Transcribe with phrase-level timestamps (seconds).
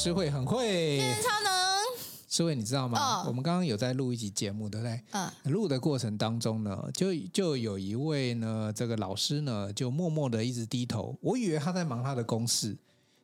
[0.00, 1.52] 诗慧很会，超能。
[2.28, 3.00] 诗慧，你知道吗？
[3.00, 5.02] 哦、我们刚刚有在录一集节目，对不对？
[5.10, 5.28] 嗯。
[5.46, 11.18] 录的过程当中呢，就就有一位呢，这个老师呢，就默默的一直低头。
[11.20, 12.76] 我以为他在忙他的公事，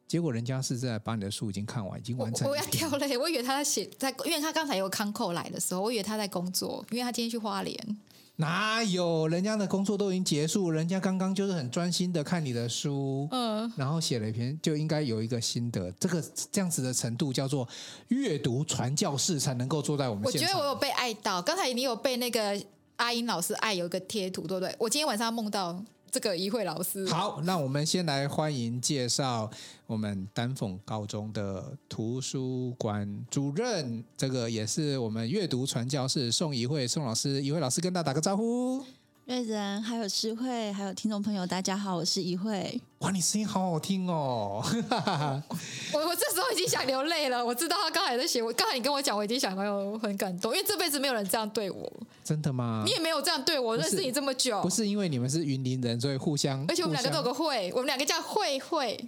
[0.09, 2.49] 结果人家是在把你的书已经看完，已经完成。
[2.49, 7.99] 我，我要掉泪，我以为他在写，在，因为他刚才有康扣来的时候，我以为他在工作，因为他今天去花莲。
[8.37, 15.91] 哪有人家的工作都已经结束，人家刚刚就是很专心的看你的书，嗯，然后写了一篇，就应该有一个心得。
[15.93, 17.69] 这个这样子的程度叫做
[18.09, 20.25] 阅读传教士才能够坐在我们。
[20.25, 22.61] 我觉得我有被爱到，刚才你有被那个
[22.97, 24.75] 阿英老师爱，有一个贴图，对不对？
[24.79, 25.81] 我今天晚上梦到。
[26.15, 29.51] 这个怡慧老师，好，那我们先来欢迎介绍
[29.85, 38.81] 我们丹凤高中的图书馆主任，这个也是我们阅读传教士宋怡慧宋老师，怡慧老师跟大家打个招呼。
[39.25, 42.81] 瑞仁，还有诗慧，还有听众朋友，大家好，我是怡慧。
[43.05, 44.65] 哇，你声音好好听哦！
[45.93, 47.45] 我我这时候已经想流泪了。
[47.45, 51.93] 我知道他刚才在写，我刚才你跟我讲，我已经想到很感动，因为这辈子没有人这样对我。
[52.25, 52.83] 真的吗？
[52.87, 56.65] 你也没有这样对我，认识你这么久，不是因为你们是云林人，所以互相。
[56.67, 58.99] 而且我们两个都有个会，我们两个叫慧慧。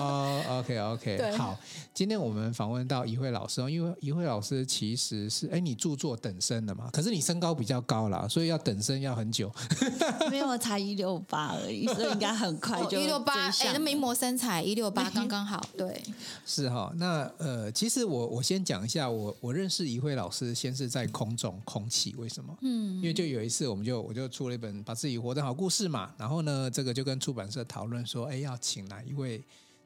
[0.00, 1.56] 哦，OK OK， 对好。
[1.94, 9.52] 今天我们访问到怡慧老师哦，因为怡慧老师其实是哎，你著作等身的嘛，可是你身高比较高啦，所以要等身要很久。
[10.30, 13.48] 没有，才一六八而已，所以应该很快就一六八。
[13.48, 16.02] 哎，那名模身材一六八刚刚好，对。
[16.46, 22.56] 是哈，那呃，其实我我先讲一下，我我认识一慧老师，先是在空中空气，为什么？
[22.62, 29.42] 嗯，因为就有一次，我们就我就出了一本把自己活得好故事嘛，然后呢，这个就跟出版社讨论说，哎，要请哪一位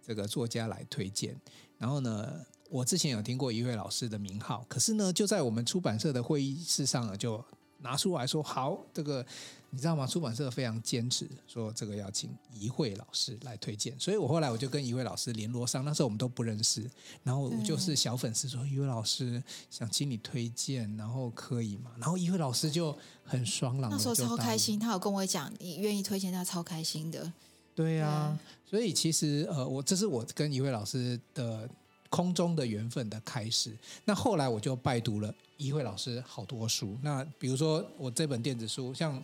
[0.06, 1.36] 这个作家来推荐。
[1.78, 2.32] 然后呢，
[2.70, 7.42] 我之前有听过一位老师的名号，可是呢，就在我们出版社的会议室上呢，就
[7.78, 9.26] 拿出来说，好，这个
[9.74, 10.06] 你知道吗？
[10.06, 16.88] 出版社非常坚持说这个要请一慧老师来推荐，所以我后来我就跟一慧老师联络上，那时候我们都不认识，
[17.22, 21.90] 然后我就是小粉丝说，一慧老师想请你推荐，然后可以吗？
[21.98, 22.94] 然后一慧老师就
[23.24, 27.32] 很爽朗，那时候超开心，他有跟我讲，你愿意推荐他，超开心的。
[27.74, 31.66] 对呀、啊，所以其实呃，我这是我跟一慧老师的
[32.10, 33.74] 空中的缘分的开始。
[34.04, 36.98] 那后来我就拜读了一慧老师好多书。
[37.00, 39.22] 那比如说我这本电子书，像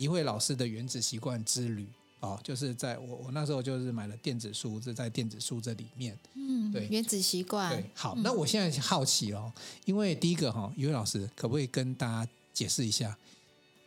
[0.00, 1.82] 怡慧老师的《原子习惯之旅》
[2.26, 6.18] 啊、哦，就是在我我那时候就是买了电子书，是在电子书这里面。
[6.32, 7.70] 嗯，对，《原子习惯》。
[7.76, 9.52] 对，好，那我现在好奇哦，
[9.84, 13.14] 因为第一个哈，一位老师可不可以跟大家解释一下，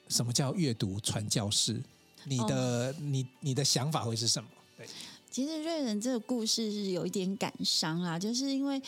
[0.07, 1.81] 什么叫阅读传教士？
[2.25, 2.95] 你的、oh.
[2.99, 4.47] 你你的想法会是什么？
[4.77, 4.87] 对，
[5.31, 8.79] 其实瑞仁这个故事是有一点感伤啊，就是因为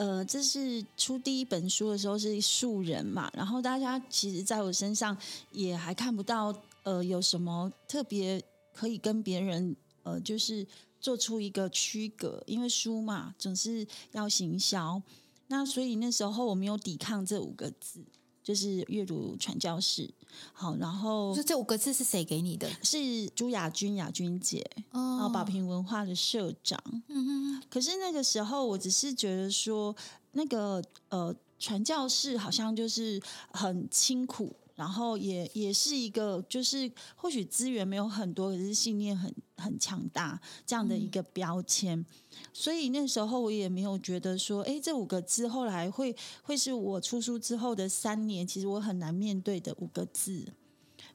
[0.00, 5.14] 呃，这是出第一本书的时候是素人嘛，然后大家其实在我身上
[5.52, 10.66] 也还看不到呃有什么特别可以跟别人呃就是
[11.02, 15.02] 做出一个区隔，因为书嘛总是要行销，
[15.48, 18.02] 那所以那时候我没有抵抗这五个字。
[18.50, 20.10] 就是阅读传教士，
[20.52, 22.68] 好，然后这五个字是谁给你的？
[22.82, 26.82] 是朱雅君，雅君姐，哦，然后宝瓶文化的社长。
[27.06, 27.62] 嗯哼。
[27.70, 29.94] 可是那个时候，我只是觉得说，
[30.32, 33.22] 那个呃，传教士好像就是
[33.52, 34.52] 很清苦。
[34.80, 41.98] 然后也也是一个，就是或许资源没有很多，可是信念很很强大这样的一个标签。
[41.98, 42.06] 嗯、
[42.50, 50.46] 所以那时候我也没有觉得说，哎，这五个字后来会会是我出书之后的三年，其实我很难面对的五个字。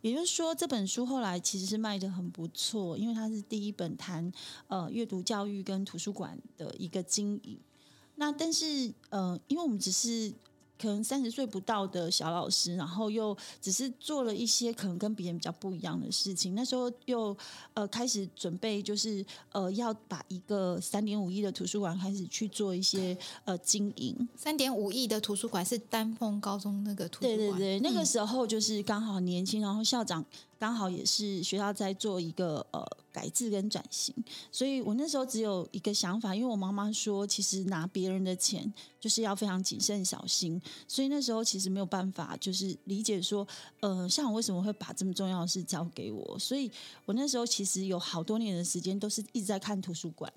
[0.01, 4.31] 也就是说，这本书后来其实是卖的很不错，因为它是第一本谈
[4.67, 7.57] 呃阅读教育跟图书馆的一个经营。
[8.13, 10.31] 那但是呃，因为我们只是。
[10.79, 16.53] 可能三十岁不到的小老师，然后又只是做了一些可能跟别人比较不一样的事情。
[16.53, 17.35] 那时候又
[17.73, 24.27] 呃开始准备，就是呃要把一个三点五亿的图书馆开始去做一些呃经营。
[24.35, 27.37] 三点五亿的图书馆是丹凤高中那个图书馆。
[27.37, 30.23] 对对对，那个时候就是刚好年轻，然后校长
[30.57, 34.13] 刚好也是学校在做一个呃改制跟转型，
[34.51, 43.47] 所以我那时候只有一个想法，因为我妈妈说，其实拿别人的钱就是要非常谨慎小心，所以那时候其实没有办法就是理解说，
[43.81, 46.71] 呃，像我为什么会把这么重要的事交给我，所以
[47.05, 50.31] 我那时候其实有好多年的时间都是一直在看图书馆。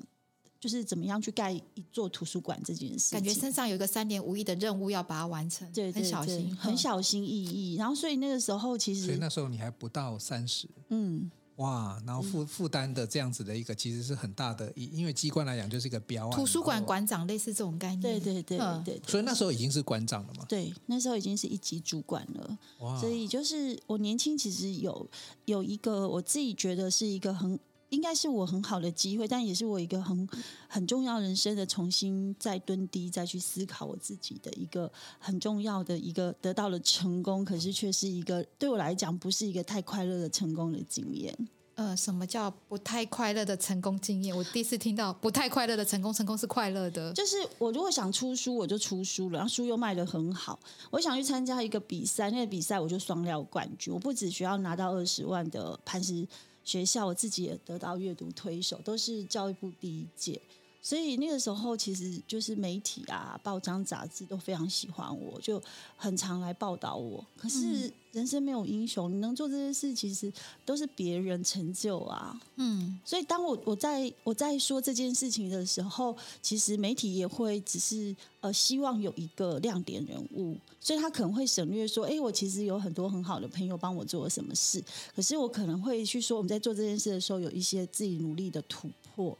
[0.61, 7.77] 就是怎么样去盖一座图书馆这件事，感觉身上有一个三点五亿的任务要把它完成，对，对，对，很小心，很小心翼翼。
[7.77, 16.37] 然后，所以那个时候其实，所以那时候你还不到三十，嗯，哇，然后负负担的这样子的一个其实是很大的，因为机关来讲就是一个标案。
[16.37, 19.03] 图书馆馆长类似这种概念，对对对对，对，对。
[19.09, 20.45] 所以那时候已经是馆长了嘛？
[20.49, 22.59] 对，那时候已经是一级主管了。
[22.81, 25.09] 哇，所以就是我年轻，其实有
[25.45, 27.57] 有一个我自己觉得是一个很。
[27.91, 30.29] 应该是我很好的机会，但也是我一个很
[30.69, 41.37] 很重要人生的重新再蹲低，再去思考我自己的一个很重要的一个得到了成功，可是却是一个对我来讲不是一个太快乐的成功的经验。
[41.77, 44.37] 呃，什么叫不太快乐的成功经验？
[44.37, 47.13] 我第一次听到不太快乐的成功，成功是快乐的。
[47.13, 50.59] 就是我如果想出书，我就出书了，然后书又卖得很好。
[50.91, 53.95] 我想去参加一个比赛，那个比赛我就双料冠军。
[53.95, 56.27] 我不只需要拿到二十万的磐石。
[56.69, 60.39] 学校我自己也得到阅读推手，都是教育部第一届，
[60.81, 65.63] 所以那个时候其实就是媒体啊、报章杂志都非常喜欢我，就
[65.97, 67.25] 很常来报道我。
[67.37, 70.33] 可是人生没有英雄，你能做这些事，其实
[70.65, 72.41] 都是别人成就啊。
[72.57, 80.57] 嗯，所以当我我在我在说这件事情的时候，其实媒体也会只是呃希望有一个亮点人物。
[80.81, 84.83] 所以他可能会省略说：“哎，我其实有很多很好的朋友帮我做了什么事。”
[85.15, 89.37] 可是我可能会去说，我们在做这件事的时候，有一些自己努力的突破。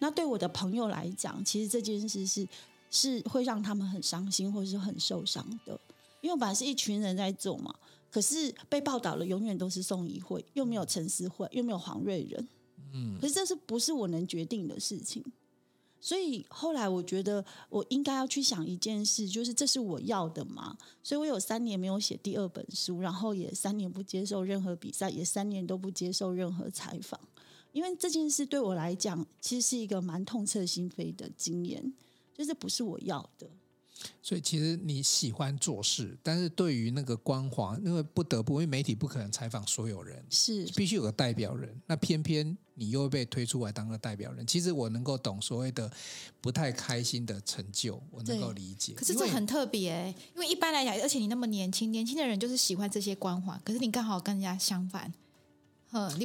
[0.00, 2.46] 那对我的朋友来讲，其实这件事是
[2.90, 5.78] 是会让他们很伤心，或者是很受伤的。
[6.20, 7.74] 因为本来是一群人在做嘛，
[8.10, 12.48] 可是被报道了，永远都是宋怡慧，又没有陈思慧，又没有黄瑞仁。
[12.92, 15.24] 嗯，可是这是不是我能决定的事情？
[16.04, 20.76] 所以后来我觉得我应该要去想一件事，就是这是我要的吗？
[21.00, 27.18] 所以我有三年没有写第二本书，然后也三年不接受任何比赛，也三年都不接受任何采访，
[27.72, 31.92] 因为这件事对我来讲其实是一个蛮痛彻心扉的经验，
[32.36, 33.48] 就是不是我要的。
[34.20, 41.80] 所以其实你喜欢做事，但是对于那个光环，因为不得不，因为媒体不可能采访所有人，是必须有个代表人。
[41.86, 45.88] 那偏偏你又被推出来当个代表人，其实我能够懂所谓的
[46.40, 48.94] 不太开心的成就，我能够理解。
[48.94, 55.14] 可是这很特别，因为一般来讲，而且你那么年轻，年轻的人就是喜欢这些光环，可是你刚好跟人家相反，你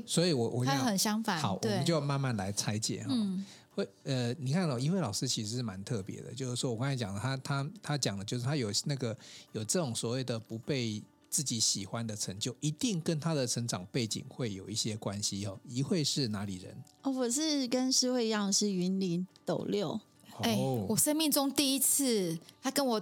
[0.05, 1.41] 所以我我他很相反。
[1.41, 3.09] 好，我们就慢慢来拆解哈。
[3.11, 3.45] 嗯
[3.77, 9.15] 会呃，你看哦，怡慧老师其实是蛮特别的，就是说我刚才讲的，他他他讲的，就是他有那个
[9.51, 10.99] 有这种所谓的不被
[11.29, 15.59] 自己喜欢的成就，一定跟他的成长背景会有一些关系哦。
[15.69, 16.75] 一慧是哪里人？
[17.03, 19.99] 哦，我是跟诗慧一样是云林斗六。
[20.39, 22.99] 哎、哦，我生命中第一次，他跟我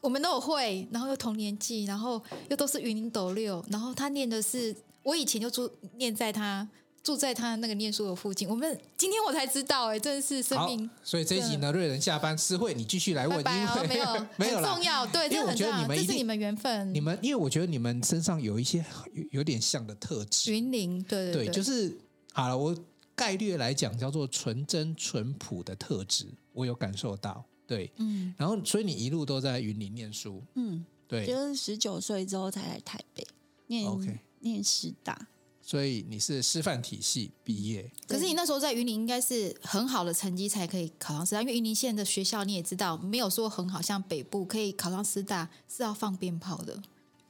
[0.00, 4.72] 我们都有会，然后又同年纪，然后又都是云林斗六，然后他念的是
[5.02, 6.68] 我以前就住念在他。
[7.00, 10.90] 住在他那个念书的附近，我们今天我才知道，哎，真的是生命。
[11.02, 18.84] 所以这一集呢，瑞仁下班，私会你继续来问，拜拜哦、因为 没有没有重要，对，因为我觉得你们这是你们缘分，你们因为我觉得你们身上有一些
[19.14, 21.96] 有，有点像的特质，云林，对对对，对，就是
[22.34, 22.76] 好了，我
[23.14, 33.26] 概略来讲叫做纯真淳朴的特质，我有感受到，对，嗯，然后所以你一路都在云林念书，嗯，对，就是十九岁之后才来台北
[33.68, 35.28] 念，OK，念师大。
[35.60, 46.80] 所以你是师范体系毕业，可是你那时候在云林应该是很好的成绩才可以考上师大，因为云林县的学校你也知道，没有说很好，像北部可以考上师大是要放鞭炮的。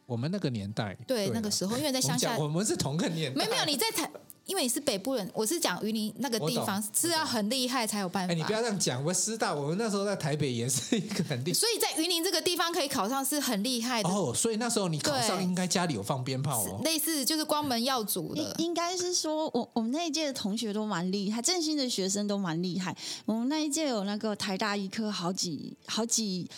[0.07, 4.09] 我们那个年代，对，对那个时候，因为在乡下，我们是同个年代，没有没有你在台。
[4.49, 8.33] 因为你是北部人，我是讲云林那个地方是要很厉害才有办法。
[8.33, 11.55] 哎，你不要这样讲，我师大，我们那时候在台北也是一个很厉害。
[11.55, 14.33] 所以在云林这个地方可以考上是很厉害的哦。
[14.35, 18.55] 所以那时候你考上应该家里有放鞭炮哦，类似就是光门耀祖的。
[18.57, 22.97] 应该是说我我们那一届的同学都蛮厉害，正兴的学生都蛮厉害。
[23.27, 26.49] 我们那一届有那个台大医科好几好几。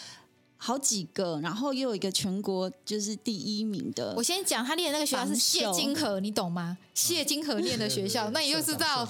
[0.63, 4.13] 好几个，然后又有一个全国就是第一名的。
[4.15, 6.77] 我先讲，他念的那个学校是谢金河，你懂吗？
[6.93, 9.09] 谢金河念的学校，嗯、对对对，那你就知道，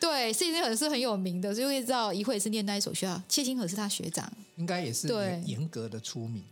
[0.00, 3.22] 对，谢金河是很有名的，所以会知道一会是念那一所学校。
[3.28, 5.06] 谢金河是他学长，应该也是
[5.46, 6.42] 严格的出名。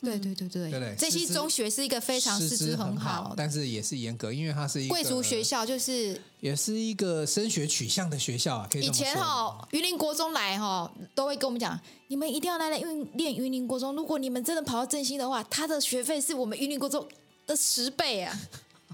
[0.00, 8.68] 对对对对，对对，这些中学是一个非常师资很好，但是也是严格，因为它是一个贵族学校，就是也是一个升学取向的学校啊。
[8.74, 13.96] 以前哈，云林国中来哈，都会跟我们讲，你们一定要来来云念云林国中。
[13.96, 17.04] 如果你们真的跑到振兴的话，他的学费是我们云林国中
[17.44, 18.38] 的十倍啊。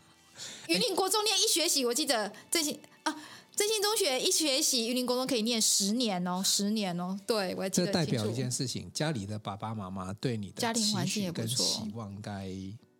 [0.69, 3.15] 云林国中念一学期，我记得振兴啊。
[3.57, 7.17] 振兴中学一学习，云林国中可以念十年哦，十年哦。
[7.25, 7.87] 对，我还记得。
[7.87, 12.49] 这代表一件事情，家里的爸爸妈妈对你的家庭环境也不错，跟期望该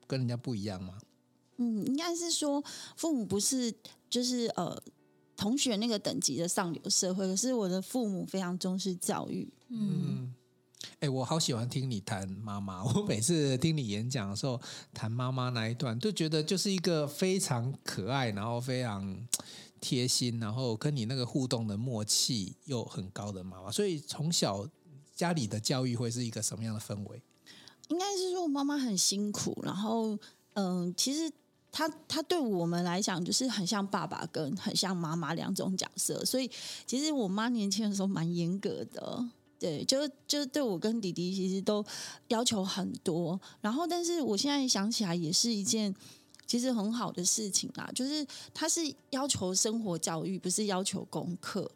[0.07, 0.97] 跟人家不一样吗？
[1.57, 2.63] 嗯，应该是说
[2.97, 3.75] 父母不是
[4.09, 4.81] 就是呃
[5.37, 9.53] 同学那个等级的上流社会，可是我的父母非常重视教育。
[9.71, 10.33] 嗯，
[10.83, 14.61] 哎、欸，我好喜欢听你谈妈妈，我每次听你演讲的时候
[14.93, 19.27] 谈妈妈那一段，都觉得就是一个非常可爱，然后非常。
[19.85, 24.67] 贴心，然后跟你那个互动的默契又很高的妈妈，所以从小
[25.15, 27.23] 家里的教育会是一个什么样的氛围？
[27.89, 30.19] 应该是说妈妈很辛苦，然后
[30.55, 31.31] 嗯，其实
[31.71, 36.51] 她她对我们来讲就是很像爸爸跟很像妈妈两种角色，所以
[36.87, 41.85] 其实我妈年轻的时候蛮严格的，对，就是就是对我跟弟弟其实都
[42.29, 45.95] 要求很多，然后但是我现在想起来也是一件。
[46.47, 51.71] 其实很好的事情啦，就是他是要求生活教育，不是要求功课，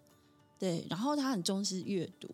[0.59, 0.87] 对。
[0.89, 2.29] 然后他很重视阅读。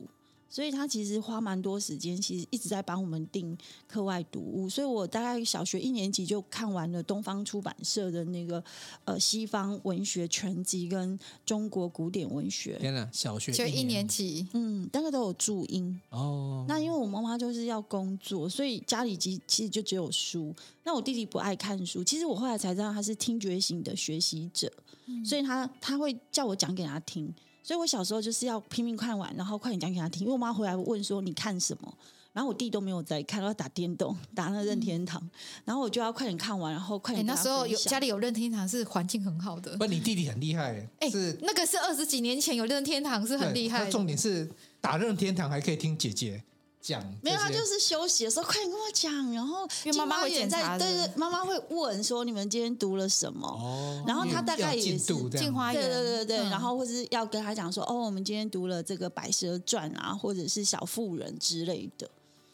[0.54, 3.58] 所以他其实花蛮多时间，其实一直在帮我们订
[3.88, 4.68] 课外读物。
[4.68, 8.62] 所以我大概小学一年级就看完了东方出版社的那个
[9.04, 12.78] 呃西方文学全集跟中国古典文学。
[12.78, 16.64] 天哪，小学就一年级，嗯，大概都有注音哦。
[16.68, 20.54] 那因为我妈妈就是要工作，所以家里其其实就只有书。
[20.84, 24.72] 那我弟弟不爱看书，其实我后来才知道他是听觉型的学习者，
[25.06, 27.34] 嗯、所以他他会叫我讲给他听。
[27.64, 30.20] 所以我小时候就是要拼命看完，然后快点讲给他听。
[30.20, 31.92] 因为我妈回来问说，你看什么，
[32.34, 35.30] 然后我弟都没有在看，要打电动，打那任天堂，嗯、
[35.64, 37.24] 然后我就要快点看完，然后快点。
[37.24, 39.78] 那时候有家里有任天堂是环境很好的。
[39.78, 43.90] 不，你弟弟很厉害，哎，是那个是二十几年前有任天堂是很厉害。
[43.90, 44.46] 重点是
[44.82, 46.44] 打任天堂还可以听姐姐。
[46.84, 49.32] 讲没有，他就是休息的时候，快点跟我讲。
[49.32, 53.48] 然后因为妈妈会检查，对对，妈妈会问说你们今天读了什么。
[53.48, 56.36] 哦，然后他大概也是镜花缘，对对对对。
[56.50, 62.06] 然后或是要跟他讲说，哦，我们今天读了这个《白蛇传》啊，或者是《小妇人》之类的。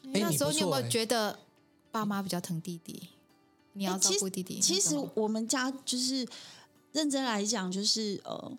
[0.03, 1.37] 那时候你有没有觉得
[1.91, 3.09] 爸妈比较疼弟弟？
[3.73, 4.61] 你要照顾弟弟？
[4.61, 6.25] 其实我们家就是
[6.93, 8.53] 认真来讲，就是呃，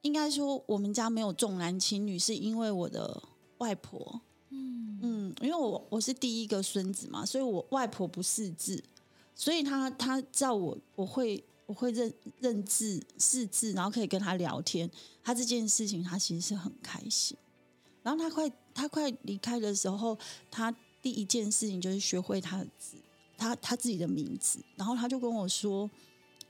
[0.00, 3.22] 应该说我们家没有重男轻女，是因为我的
[3.58, 4.22] 外婆。
[4.50, 8.82] 嗯，因为我我是第一个孙子嘛，所以我外婆不识字，
[9.34, 14.90] 所以他他知道我我会我会认认字识字，然后可以跟他聊天，
[15.22, 17.36] 他这件事情他其实是很开心。
[18.02, 20.18] 然后他快他快离开的时候，
[20.50, 22.96] 他第一件事情就是学会他的字，
[23.36, 25.88] 他他自己的名字，然后他就跟我说，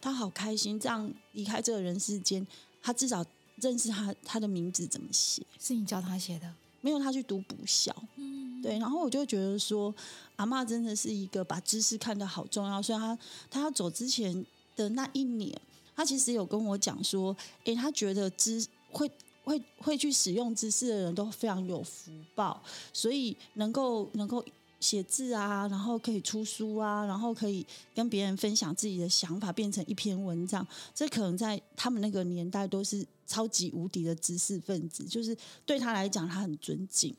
[0.01, 2.47] 他好开心这样离开这个人世间，
[2.81, 3.25] 他至少
[3.57, 6.55] 认识他他的名字怎么写，是你教他写的。
[6.81, 9.95] 没有他去读补校，嗯，对，然后我就觉得说，
[10.37, 12.81] 阿嬷真的是一个把知识看得好重要。
[12.81, 13.19] 所以他
[13.51, 14.45] 他要走之前
[14.77, 15.61] 的那一年，
[15.95, 19.11] 他其实有跟我讲说，诶，他觉得知会
[19.45, 24.45] 会会去使用知识的人都非常有福报，所以能够能够。
[24.81, 30.67] 写字啊，然后可以出书啊，然后可以跟别人分享自己的想法，变成一篇文章。
[30.95, 37.15] 这可能在他们那个年代都是超级无敌的知识分子，就是对他来讲，他很尊敬。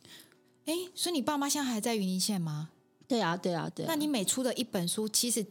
[0.65, 2.69] 哎，所以你爸妈现在还在云林县吗？
[3.07, 3.87] 对啊，对啊，对啊。
[3.87, 5.45] 那你每出的一本书，其实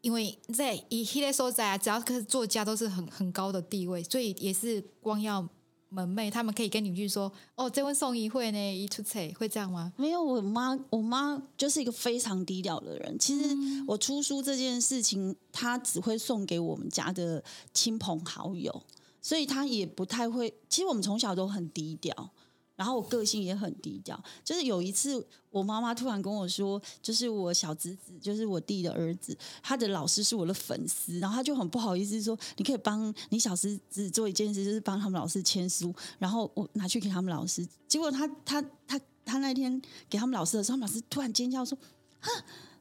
[0.00, 5.46] 因为在以迄个所在啊，只要是作家都是很很高的地位，所以也是光耀。
[5.88, 9.92] 门楣，他们可以跟你去说哦，这问送一会呢，一出彩会这样吗？
[9.96, 13.16] 没有，我妈，我妈就是一个非常低调的人。
[13.20, 13.56] 其实
[13.86, 17.42] 我出书这件事情，她只会送给我们家的
[17.72, 18.82] 亲朋好友，
[19.26, 20.54] 所以他也不太会。
[20.68, 22.30] 其实我们从小都很低调。
[22.76, 37.66] 然后我个性也很低调，就是有一次我妈妈突然跟我说，就是我小侄子，就是我弟的儿子，他的老师是我的粉丝，然后他就很不好意思说，你可以帮你小侄子做一件事，就是帮他们老师签书，然后我拿去给他们老师。
[37.88, 39.80] 结果他他他他那天
[40.10, 41.78] 给他们老师的时候，他们老师突然尖叫说
[42.20, 42.30] ：“哈，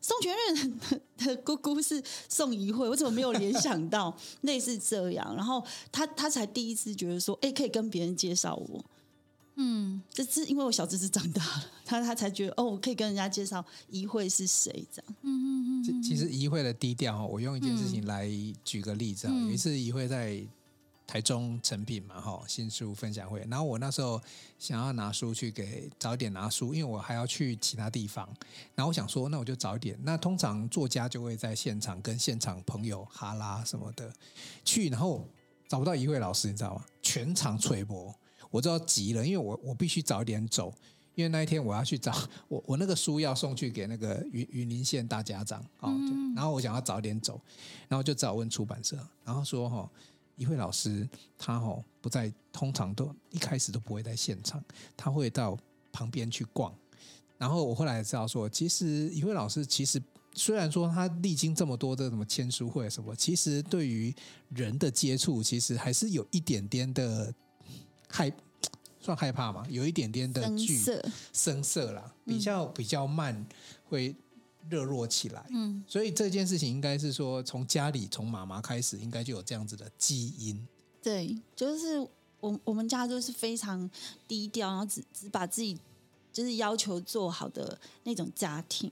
[0.06, 0.80] 宋全任
[1.18, 8.86] 的姑姑是宋怡慧，我怎么没有联想到 类似这样？”然后他他才第一次觉得说：“哎，可以跟别人介绍我。”
[9.58, 15.16] 嗯，这是因为我小侄子长大了，他他才觉得哦，我可以跟人家介绍怡慧是谁这样。
[15.24, 16.04] 嗯嗯嗯。
[16.04, 18.30] 其实怡慧的低调，我用一件事情来
[18.64, 19.34] 举个例子啊。
[19.34, 20.46] 嗯、有一次怡慧在
[21.08, 24.20] 台中成品嘛，哈，新书分享会，然后我那时候
[24.58, 28.28] 想要拿书去给早一点拿书，因为我还要去其他地方。
[28.74, 29.98] 然后我想说，那我就早一点。
[30.04, 34.12] 那通常作家就会在现场跟现场朋友哈拉什么的
[34.64, 35.28] 去，然后
[35.68, 36.86] 找不到一位老师，你知道吗？
[37.02, 38.14] 全场吹波。
[38.52, 40.74] 我就要急了，因为我我必须早一点走，
[41.14, 42.14] 因为那一天我要去找
[42.48, 45.92] 我，我那个书要送去给那个云云林县大家长，哦，
[46.34, 47.42] 然后我想要早点走，
[47.90, 49.90] 然后就找问出版社，然后说哈，
[50.36, 54.64] 怡慧老师他哦不在，通常都一开始都不会在现场，
[54.96, 55.58] 他会到
[55.92, 56.74] 旁边去逛，
[57.38, 60.02] 然后我后来知道说，其实一慧老师其实
[60.34, 64.14] 虽然说他历经这么多的什么签书会什么，其实对于
[64.50, 67.34] 人的接触，其实还是有一点点的
[68.08, 68.32] 害。
[68.98, 69.64] 算害怕嘛？
[69.70, 71.00] 有一点点的惧色，
[71.32, 73.46] 生涩啦，比较比较慢，
[73.84, 74.16] 会
[74.70, 75.46] 热络起来。
[75.50, 80.68] 嗯，所以这件事情应该是说，从家里从妈妈开始，应该就有这样子的基因。
[81.02, 82.00] 对，就是
[82.40, 83.90] 我我们家就是非常
[84.28, 85.78] 低调，然后只只把自己
[86.32, 88.92] 就是要求做好的那种家庭。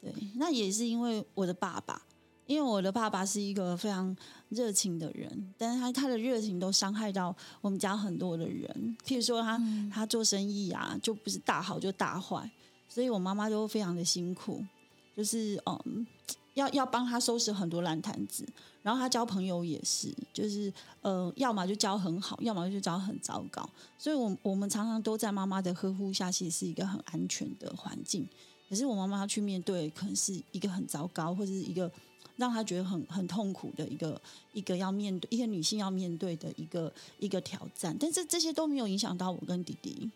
[0.00, 2.02] 对，那也是因为我的爸爸。
[2.46, 4.16] 因为我的爸爸是一个非常
[4.50, 8.96] 热情的人，但是他他的热情都伤害到我们家很多的人。
[9.04, 12.48] 譬如说他，他、嗯、他做生意啊，就不是大好就大坏，
[12.88, 14.64] 所以我妈妈都非常的辛苦，
[15.16, 16.06] 就是嗯，
[16.54, 18.46] 要要帮他收拾很多烂摊子。
[18.82, 23.68] 然后他交朋友也是，就是呃，要么就交很好，要么就交很糟糕。
[23.98, 28.28] 所以我我们常常都在妈妈的呵护下，其实是一个很安全的环境。
[28.68, 31.90] 可是我妈妈去面对，可能是一个很糟糕，或者是一个。
[32.36, 34.20] 让他觉得很很痛苦的一个
[34.52, 40.10] 一个要面对一个女性要面对的一个一个挑战，但是这些都没有影响到我跟弟弟，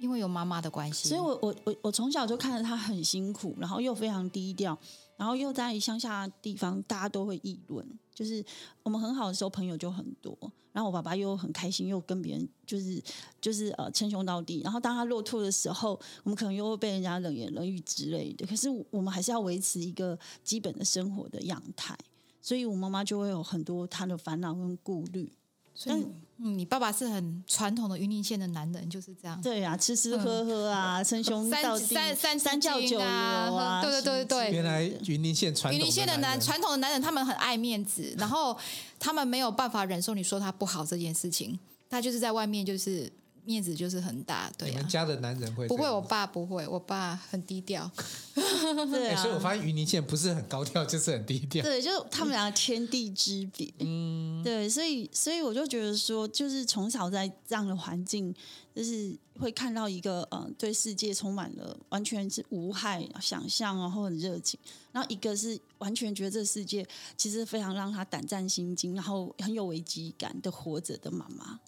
[0.00, 4.76] 因为有妈妈的关系，所以我我我我从小就看着他很辛苦，然后又非常低调。
[5.16, 7.86] 然后又在乡下地方，大家都会议论。
[8.14, 8.42] 就是
[8.82, 10.34] 我们很好的时候，朋友就很多。
[10.72, 13.02] 然后我爸爸又很开心，又跟别人就是
[13.38, 14.62] 就是呃称兄道弟。
[14.64, 15.90] 然后当他落拓的时候，
[16.24, 18.46] 我们可能又会被人家冷言冷语之类的。
[18.46, 21.94] 可是我们还是要维持一个基本的生活的样态。
[22.40, 25.30] 所以我妈妈就会有很多她的烦恼跟顾虑。
[25.74, 26.02] 所以，
[26.42, 29.40] 嗯，你爸爸是很传统的云林县的男人，就是这样。
[29.42, 33.82] 对啊，吃吃喝喝啊，称兄道弟，三三三教九流啊。
[33.82, 38.56] 对对对对，原来云林县传统云林县的男传统的男人，他们很爱面子，然后
[38.98, 43.10] 他们没有办法忍受你说他不好这件事情，他就是在外面就是。
[43.44, 44.70] 面子就是很大，对、啊。
[44.70, 45.66] 你们家的男人会？
[45.68, 47.90] 不会，我爸不会，我爸很低调。
[48.34, 51.62] 对、啊欸，所以我发现云林县不是很高调，就是很低调。
[51.62, 53.72] 对，就他们俩天地之别。
[53.78, 58.34] 嗯，对，所以，所以我就觉得说，就是从小在这样的环境，
[58.74, 64.58] 就是会看到一个呃，对世界充满了完全是无害想象，然后很热情。
[64.92, 66.84] 然后一个是完全觉得这个世界
[67.16, 71.60] 其实非常让他胆战心惊，然后很有危机感的活着的妈妈。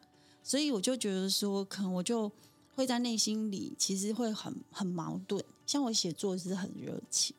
[0.43, 2.31] 所以我就觉得说，可能我就
[2.75, 5.43] 会在内心里，其实会很很矛盾。
[5.67, 7.35] 像我写作是很热情，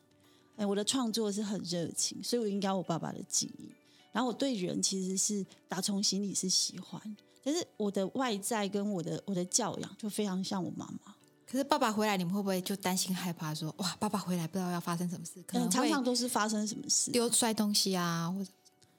[0.56, 3.68] 哎，我的创作是很热情，所以我应该我爸爸的记忆。
[4.10, 7.00] 然后我对人其实是打从心里是喜欢，
[7.42, 11.14] 但是我的外在跟我的我的教养就非常像我妈妈。
[11.46, 15.42] 可是爸爸回来，你们会不会就担心害怕说，哇，爸爸回来不知道要发生什么事？
[15.46, 18.50] 可能常常都是发生什么事，丢摔东西啊，或者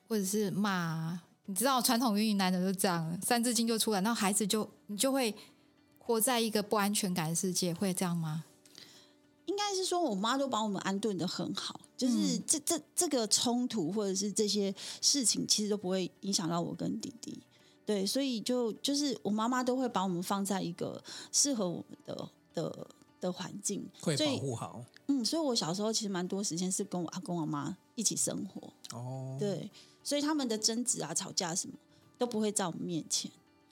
[0.07, 1.23] 或者是骂啊。
[1.47, 5.33] 你知道传统云林男人就这样，三字经就出来，那孩子就你就会
[5.99, 8.45] 活在一个不安全感的世界，会这样吗？
[9.45, 17.39] 应该是说，我妈都把我们安顿的很好，就是这这这个冲突或者是这些事情，其实都不会影响到我跟弟弟。
[17.85, 22.87] 对，所以就就是我妈妈都会把我们放在一个适合我们的的
[23.21, 24.83] 的环境，会保护好。
[25.05, 28.73] 嗯，所以我小时候其实蛮多时间是跟我阿公阿妈一起生活。
[28.97, 29.69] 哦，对。
[30.05, 31.73] 所以他们的争执啊、吵架什么
[32.17, 33.29] 都不会在我们面前，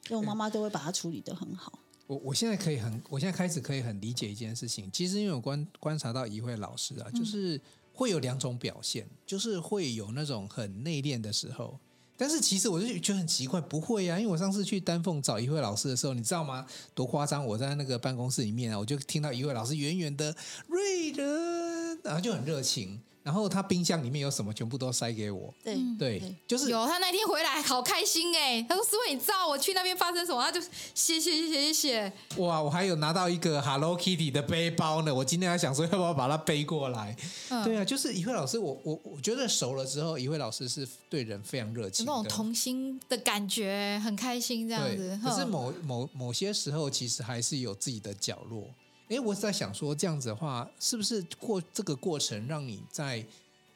[0.07, 1.71] 所以我妈妈都会把它处理得很好。
[2.07, 4.89] 我我现在可以很，我现在开始可以很理解一件事情。
[4.91, 7.61] 其实因为我观观察到一慧老师啊，就是
[7.93, 11.79] 会有两种表现，就是会有那种很内敛的时候。
[12.15, 16.65] 但是其实我就觉得很奇怪，不会啊，因为我上次去丹凤找怡慧老师的时候，你知道吗？
[16.93, 17.45] 多夸张！
[17.45, 20.35] 我在那个办公室里面啊，我就听到怡慧老师远远的
[20.67, 22.99] 瑞仁，然后就很热情。
[23.23, 25.53] 然后他冰箱里面有什么，全部都塞给我。
[25.63, 30.61] 对对，就是有他那天回来好开心哎，他说：“师傅，你知道我去那边发生什么？”他就
[30.93, 32.13] 谢谢谢谢谢。
[32.37, 35.15] 哇，我还有拿到一个 Hello Kitty 的背包呢。
[35.15, 37.15] 我今天还想说要不要把它背过来。
[37.49, 45.17] 嗯、对啊，就是一慧老师，我我我觉得熟了之后，一慧老师是对人非常热情，那种童心的感觉，很开心这样子。
[45.23, 48.67] 可是某某某些时候，其实还是有自己的角落。
[49.13, 53.23] 哎，我在想说，这样子的话，是不是过这个过程，让你在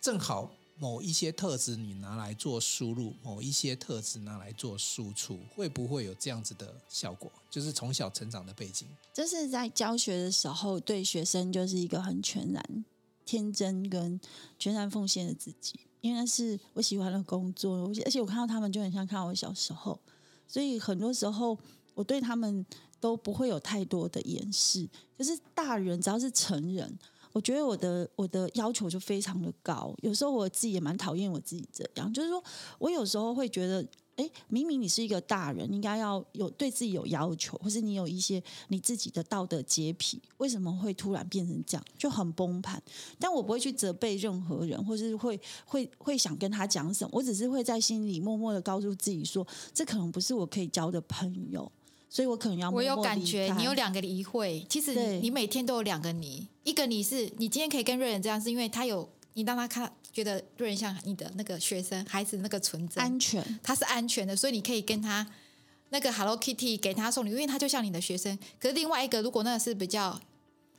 [0.02, 7.32] 正好某一些特质你拿来做输入，某一些特质拿来做输出，会不会有这样子的效果？
[7.52, 12.86] 就是从小成长的背景，这是在教学的时候，对学生就是一个很全然、
[13.24, 14.20] 天真跟
[14.58, 20.00] 全然奉献的自己，因为是我喜欢的工作，而且我看到他们就很像看到我小时候，
[20.48, 21.56] 所以很多时候
[21.94, 22.66] 我对他们
[23.00, 24.88] 都不会有太多的掩饰。
[25.18, 26.98] 就是大人只要是成人，
[27.32, 29.96] 我觉得我的我的要求就非常的高。
[30.02, 32.44] 有时候我自己也蛮讨厌我自己这样，就是说
[32.80, 33.86] 我有时候会觉得。
[34.18, 42.82] 哎，明明你是一个大人，应该要有对自己有要求，或是你有一些你自己的道德洁癖，为什么会突然变成这样，就很崩盘？
[43.20, 51.72] 但我不会去责备任何人，或是会会会想跟他讲什么，我只是会在心里默默的告诉自己说，这可能不是我可以交的朋友，
[52.10, 52.92] 所以我可能要默默。
[52.92, 59.92] 我有感觉，你有两个疑会，其实你，你每天都有两个你，一个你是你今天可以跟瑞仁这样，是因为他有你让他看。
[60.14, 65.24] 觉得瑞仁像你的那个学生孩子那个纯真安全，他是安全的，所以你可以跟他
[65.90, 68.36] 那个 Hello Kitty 给他送礼，因为他就像你的学生。
[68.60, 70.20] 可是另外一个，如果那个是比较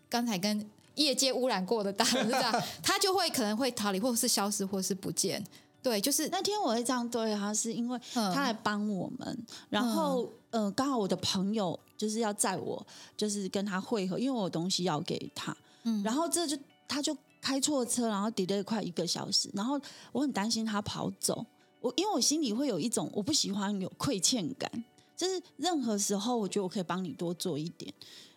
[0.09, 5.45] 刚才跟业界污染过的大人，是这样， 他就会可能会逃离，或是消失，或是不见。
[5.81, 16.57] 对，就是那天我会这样对他，是因为他来帮我们，嗯、然后呃，刚好我的朋友就是要载我，就是跟他会合，因为我有东西要给他，嗯，然后这就
[16.87, 17.17] 他就。
[17.41, 19.81] 开错车，然后 delay 快一个小时，然后
[20.11, 21.47] 我很担心他跑走。
[21.81, 24.69] 我因为我心里会有一种我不喜欢有亏欠感，
[25.17, 27.95] 就是任何时候我觉得我可以帮你多做一点，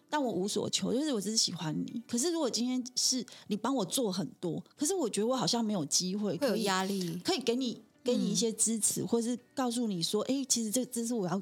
[0.07, 1.99] 但我无所求，就是我只是喜欢你。
[2.07, 11.41] 可是如果今天是你帮我做很多，可是我觉得我好像没有机会，会有压力，可以给你给你一些支持，嗯、或是告诉你说，哎，其实这这是我要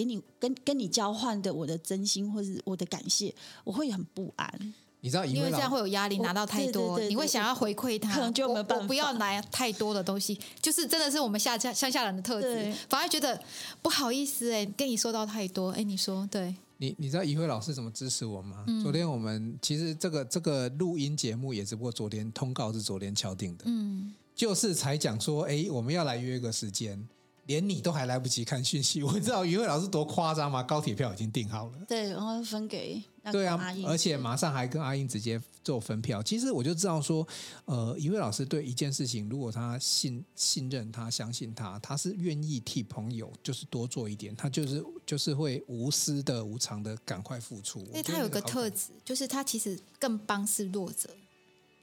[0.00, 3.34] 给你跟跟你交换的我的真心，或是我的感谢，
[3.64, 4.74] 我会很不安。
[5.02, 8.82] 你知道，因为这样会有压力，拿到太多，对对对对，你会想要回馈他，可能就没办法。
[8.82, 13.38] 我不要拿太多的东西，就是真的是我们下乡乡下人的特质，反而觉得
[13.82, 16.54] 不好意思哎，跟你说到太多哎，你说对？
[16.78, 18.64] 你你知道怡慧老师怎么支持我吗？
[18.66, 27.06] 嗯、昨天我们其实这个这个录音节目也只不过昨天通告是昨天敲定的，嗯，就是才讲说哎，我们要来约个时间。
[27.46, 30.62] 连你都还来不及看讯息，我知道于慧老师多夸张吗？
[30.62, 36.22] 高铁票已经订好了，对，然后分给对啊，而且马上还跟阿英直接做分票。
[36.22, 37.26] 其实我就知道说，
[37.64, 47.80] 呃，于慧老师对一件事情，如果他信信任他，相信他，他是愿意替朋友就是多做一点，他就是就是会无私的、无偿的赶快付出。
[47.86, 51.10] 因为他有个特质，就是他其实更帮是弱者，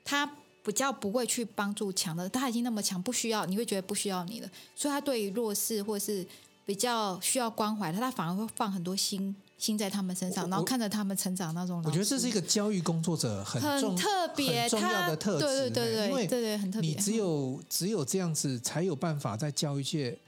[0.04, 0.38] 他。
[0.68, 4.50] 比较不会去帮助强的，他已经那么强，不需要，你会觉得不需要你了。
[4.76, 6.28] 所以他对于弱势或是
[6.66, 11.82] 比较需要关怀他，他反而会放很多心心在他们身上，然后看着他们成长那种。
[11.86, 16.90] 我觉得这是一个教育工作者很很特别很重要的特质，对对对对，对对很特别。
[16.90, 20.20] 你只有只有这样子，才有办法在教育界。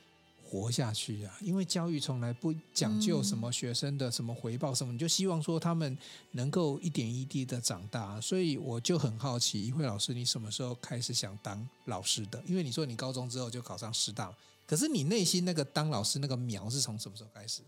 [0.50, 1.38] 活下去啊！
[1.42, 5.96] 因为教育从来不讲究什么学生的什么回报什么，嗯、你就希望说他们
[6.32, 8.20] 能够一点一滴的长大。
[8.20, 12.42] 所以我就很好奇，一慧老师，你什么时候开始想当老师的？
[12.48, 14.36] 因为你说你高中之后就考上师大，
[14.66, 17.62] 可是你内心那个当老师那个苗是从什么时候开始？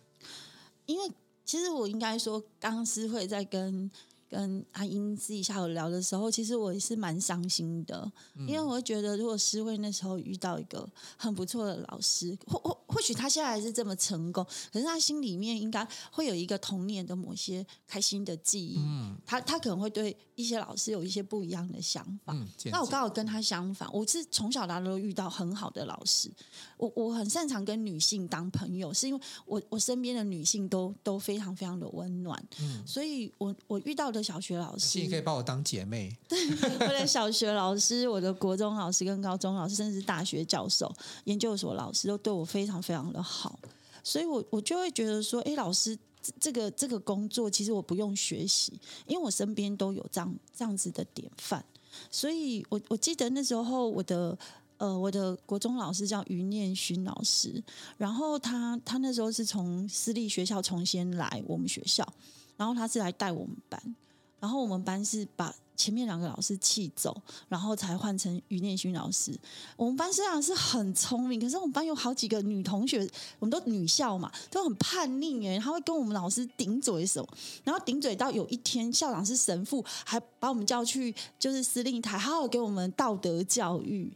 [0.88, 1.12] 因为
[1.46, 3.91] 其实我应该说，刚师会在跟。
[4.32, 14.41] 跟阿英私底下有聊的时候，其实我也是蛮伤心的，嗯、因为我会觉得，如果诗慧那时候遇到一个很不错的老师，或或或许他现在还是这么成功，
[14.72, 18.78] 可是他心里面应该会有一个童年的某些开心的记忆。
[18.78, 22.34] 嗯，他他可能会对一些老师有一些不一样的想法。
[22.34, 26.32] 嗯、那我刚好跟他相反，我是从小到大都遇到很好的老师。
[26.77, 32.41] 我我很擅长跟女性当朋友，是因为我我身边的女性都都非常非常的温暖。
[32.62, 34.21] 嗯，所以我我遇到的。
[34.21, 36.15] 小学老师，你可以把我当姐妹。
[36.30, 36.39] 对，
[36.80, 40.89] 我的小学老师、我的国中老师跟高中老师，甚至大学教授、
[41.23, 43.60] 研究所老师，都对我非常非常的好。
[44.04, 45.97] 所以我我就会觉得说，哎，老师
[46.39, 48.73] 这个这个工作，其实我不用学习，
[49.07, 51.63] 因为我身边都有这样这样子的典范。
[52.10, 54.38] 所以我我记得那时候我的
[54.77, 57.62] 呃我的国中老师叫余念勋老师，
[57.97, 62.07] 然后他他那时候是从私立学校重新来我们学校，
[62.55, 63.95] 然后他是来带我们班。
[64.39, 69.38] 然后我们班是把前面两个老师气走，然后才换成余念勋老师。
[69.75, 73.07] 我们班虽然是很聪明，可是我们班有好几个女同学，
[73.39, 77.27] 我们都女校嘛，都很叛逆耶，她会跟我们老师顶嘴什么，
[77.63, 84.12] 然后顶嘴到有一天校长是神父，还把我们叫去就是司令台，好好给我们道德教育。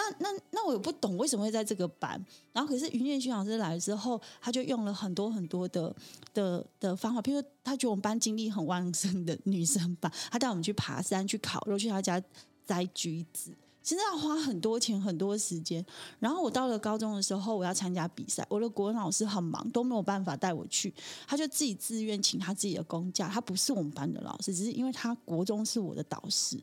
[0.00, 5.94] 那那那我也不懂为什么会在这个班，然后可是余念勋老师来了之后，他就用了很多很多的
[6.32, 12.22] 的的方法，譬如说他觉得我们班精力很旺盛的女生班，他带我们去爬山、去烤肉、去他家
[12.66, 15.84] 摘橘子，其实要花很多钱、很多时间。
[16.18, 20.92] 然后我到了高中的时候，我要参加比赛，我的国文老师很忙，都没有办法带我去，
[21.26, 26.60] 他就自己自愿请他自己的公假，他不是我们班的老师，只是因为他国中是我的导师。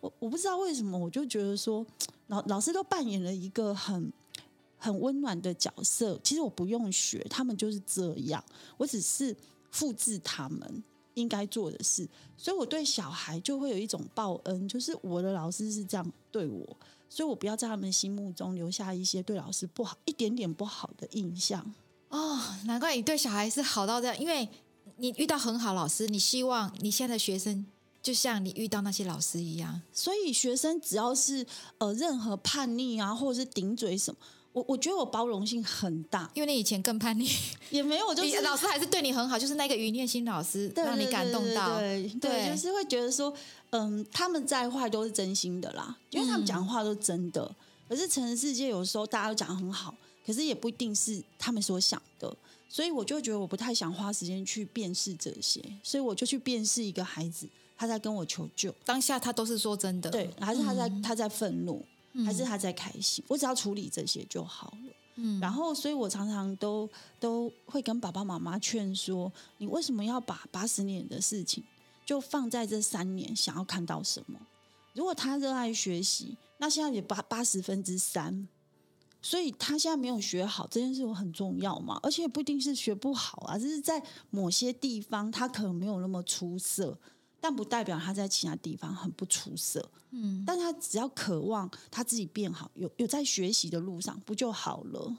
[0.00, 1.84] 我我不知道为什么，我就觉得说，
[2.28, 4.12] 老老师都扮演了一个很
[4.78, 6.18] 很温暖的角色。
[6.22, 8.42] 其实我不用学，他们就是这样。
[8.78, 9.36] 我只是
[9.70, 10.82] 复制他们
[11.20, 16.76] 应该做的事，所以我对小孩就会有一种报恩，就是我的老师是这样对我，
[17.08, 21.74] 所以我不要在他们心目中留下一些对老师不好、一点点不好的印象。
[22.08, 24.48] 哦，难怪你对小孩是好到这样，因为
[24.96, 27.64] 你遇到很好老师，你希望你现在的学生
[28.02, 31.46] 就像你遇到那些老师一样，所以学生只要是
[31.78, 34.18] 呃任何叛逆啊，或者是顶嘴什么。
[34.52, 37.28] 我我觉得我包容性很大，因为你以前更叛逆，
[37.70, 43.32] 也没有，就是老师还是对你很好，就是那个余念心老师让你感动到，对，对，对，对，对，就是会觉得说，
[43.70, 47.42] 嗯，他们再坏都是真心的啦，因为他们讲话都是真的。
[47.42, 47.54] 嗯、
[47.88, 49.94] 可是成人世界有时候大家都讲得很好，
[50.26, 52.36] 可是也不一定是他们所想的，
[52.68, 61.84] 所以我就觉得我不太想花时间去辨识这些，所以我就去辨识一个孩子，他在跟我求救，当下他都是说真的，对，还是他在、嗯、他在愤怒。
[62.24, 64.92] 还是他在开心，我只要处理这些就好了。
[65.16, 71.62] 嗯，然后，所以我常常都都会跟爸爸妈妈劝说：你为什么要把八十年的事情
[72.06, 73.34] 就放在这三年？
[73.34, 74.38] 想要看到什么？
[74.94, 78.48] 如果他热爱学习，那现在也八八十分之三，
[79.20, 82.00] 所以他现在没有学好这件事，我很重要嘛。
[82.02, 86.98] 而且也不一定是学不好啊，就是在某些地方他可能没有那么出色。
[87.40, 95.16] 但不代表他在其他地方很不出色，嗯，但他只要渴望他自己变好，有有在学习的路上，不就好了？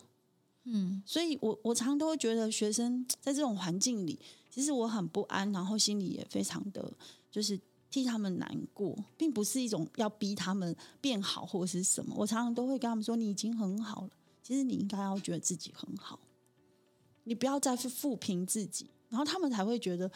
[0.65, 4.19] 嗯，所以我我常常都会觉得学生在这种环境里，
[4.51, 6.93] 其实我很不安，然后心里也非常的
[7.31, 12.13] 就是替他们难过，并不是一种要逼他们变好或是什么。
[12.15, 14.09] 我常常都会跟他们说：“你已经很好了，
[14.43, 16.19] 其实你应该要觉得自己很好，
[17.23, 20.09] 你不要再去负评自己，然后他们才会觉得。”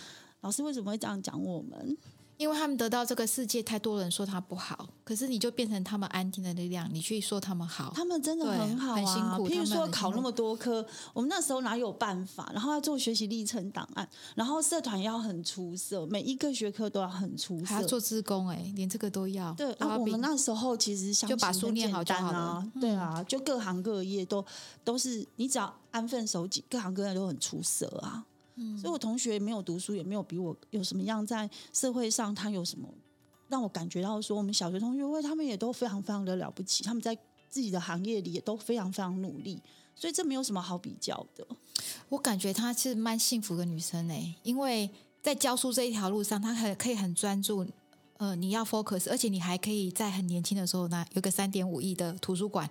[0.46, 1.98] 老师为什么会这样讲我们？
[2.38, 8.96] 因为他们得到这个世界太多人说他不好，可是你就变成他们安定的力量，你去说他们好，他们真的很好啊。
[8.98, 12.52] 很辛苦，譬如说考那么多科，我们那时候哪有办法？
[12.54, 19.54] 然后要做学习历程档案，然后社团要很出色，每一个学科都要很出色，还要做志工哎，连这个都要。
[19.54, 22.72] 对啊，我们那时候其实想就把书念好就好了。
[22.80, 24.46] 对啊，就各行各业都
[24.84, 28.26] 都是你只要安分守己，各行各业都很出色啊。
[28.56, 32.88] 嗯，所以我同学没有读书，也没有比我有什么样在社会上，他有什么
[33.50, 37.16] 让我感觉到说，我们小学同学会他们也都非常非常的了不起，他们在
[37.50, 39.62] 自己的行业里也都非常非常努力，
[39.96, 41.46] 所以这没有什么好比较的。
[42.10, 44.90] 我感觉她是蛮幸福的女生哎，因为
[45.22, 47.66] 在教书这一条路上，她很可以很专注，
[48.18, 52.70] 呃，你要 focus，而且你还可以在很年轻的时候呢，有个三点五亿的图书馆。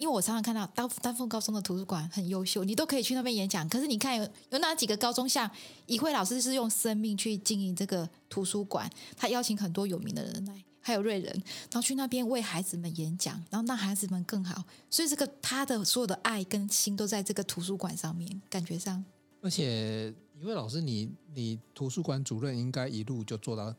[0.00, 3.68] 因为我常常看到丹丹凤高中的图书馆很优秀，你都可以去那边演讲。
[3.68, 5.48] 可是你看有有哪几个高中像
[5.84, 8.90] 怡慧老师是用生命去经营这个图书馆？
[9.14, 11.30] 他邀请很多有名的人来，还有瑞人，
[11.70, 14.64] 然后去那边为孩子们演讲，然后让孩子们更好。
[14.88, 19.04] 所以这个他的所有的爱跟心都在这个图书馆上面，感觉上。
[19.42, 20.08] 而且
[20.40, 23.74] 怡慧老师你，你你图书馆主任应该一路就做到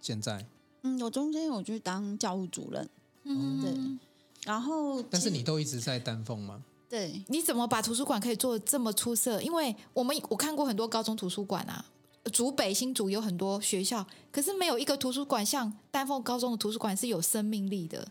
[0.00, 0.42] 现在。
[0.84, 2.88] 嗯，我中间有去当教务主任。
[3.24, 3.98] 嗯，对。
[4.46, 6.62] 然后，但是你都一直在丹凤吗？
[6.88, 9.42] 对，你怎么把图书馆可以做得这么出色？
[9.42, 11.84] 因为我们我看过很多高中图书馆啊，
[12.32, 18.06] 竹北新竹有很多学校，可是没有一个图书馆像丹凤高中的图书馆是有生命力的，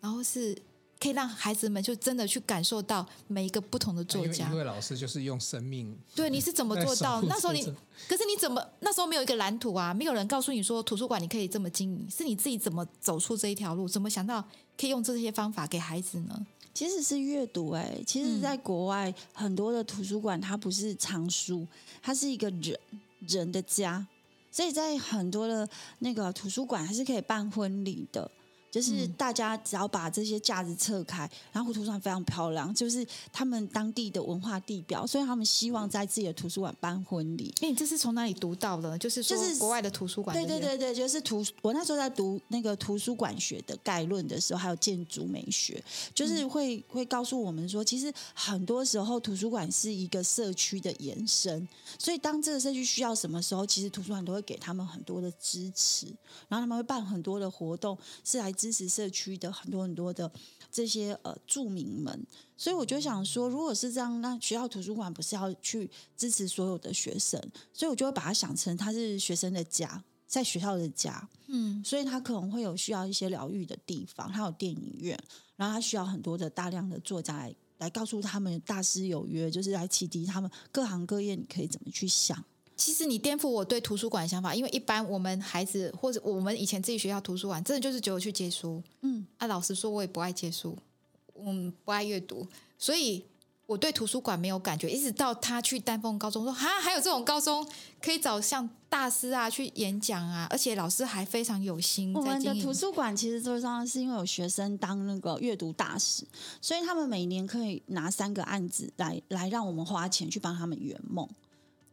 [0.00, 0.56] 然后是
[1.04, 4.48] 可以让孩子们就真的去感受到每一个不同的作家。
[4.48, 7.20] 因为老师就是用生命，对，你是怎么做到？
[7.28, 7.62] 那时候你，
[8.08, 9.92] 可是你怎么那时候没有一个蓝图啊？
[9.92, 13.86] 没有人告诉你说图书馆你可以这么经营，是你自己怎么走出这一条路？
[13.86, 14.42] 怎么想到？
[14.78, 16.46] 可以用这些方法给孩子呢？
[16.72, 21.66] 其实是阅读哎、欸，其实，在国外很多的图书馆，它不是藏书，
[22.00, 22.78] 它是一个人
[23.28, 24.06] 人的家，
[24.50, 28.30] 所以在很多的那个图书馆，还是可以办婚礼的。
[28.74, 37.54] 就是大家只要把这些架子撤开，然后图书馆非常漂亮，就是他们当地的文化地标，所以他们希望在自己的图书馆办婚礼。
[37.60, 38.98] 哎，你这是从哪里读到的？
[38.98, 40.36] 就是就是国外的图书馆。
[40.36, 41.46] 对对对对，就是图。
[41.62, 45.80] 我那时候在读那个图书馆学的概论的时候，还有建筑美学，
[46.12, 56.06] 就是会会告诉我们说，其实很多时候图书馆是一个社区的延伸，所以当这个社区需要什么时候，其实图书馆都会给他们很多的支持，
[56.48, 58.52] 然后他们会办很多的活动，是来。
[58.64, 60.30] 支持社区的很多很多的
[60.72, 67.38] 这些呃住民们，所以我就想说，如果是这样，那学校图书馆不是要去支持所有的学生？
[67.74, 75.18] 所以我就会把它想成它是学生的家，在学校的家，嗯，所以他可能会有需要一些疗愈的地方，他有电影院，
[75.56, 82.42] 然后他需要很多的大量的作家来来告诉他们大师有约，就是来启迪他们各行各业，你可以怎么去想。
[82.76, 88.82] 其实你颠覆我对图书馆的想法，因为一般我们孩子或者我们以前自己学校图书馆，真的就是只有去借书。
[89.02, 90.76] 嗯，啊，老实说，我也不爱借书，
[91.38, 93.24] 嗯，不爱阅读，所以
[93.66, 97.66] 我对图书馆没有感觉，一直到他去丹凤高中说哈，还有这种高中
[98.02, 102.12] 可以找像大师啊去演讲啊，而且老师还非常有心。
[102.12, 106.24] 我们的图书馆其实最重要是因为有学生当那个阅读大使，
[106.60, 111.28] 所以他们每年可以拿三个案子来来让我们花钱去帮他们圆梦。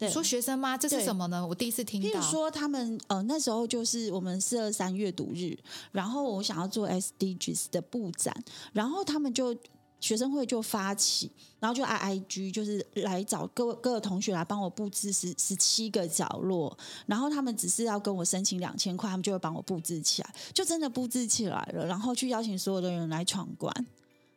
[0.02, 0.78] 对，说学生吗？
[0.78, 1.48] 这是什么呢？
[1.48, 2.10] 我第一次听到。
[2.10, 5.58] 譬如说他们呃那时候就是我们四二三阅读日，
[5.92, 8.36] 然后我想要做 SDGs 的布展，
[8.74, 9.56] 然后他们就。
[10.02, 23.72] 学生会就发起，然后就 I I G 就是来找各各个同学来帮我布置十十七个角落，然后他们只是要跟我申请两千块，他们就会帮我布置起来，就真的布置起来了，然后去邀请所有的人来闯关，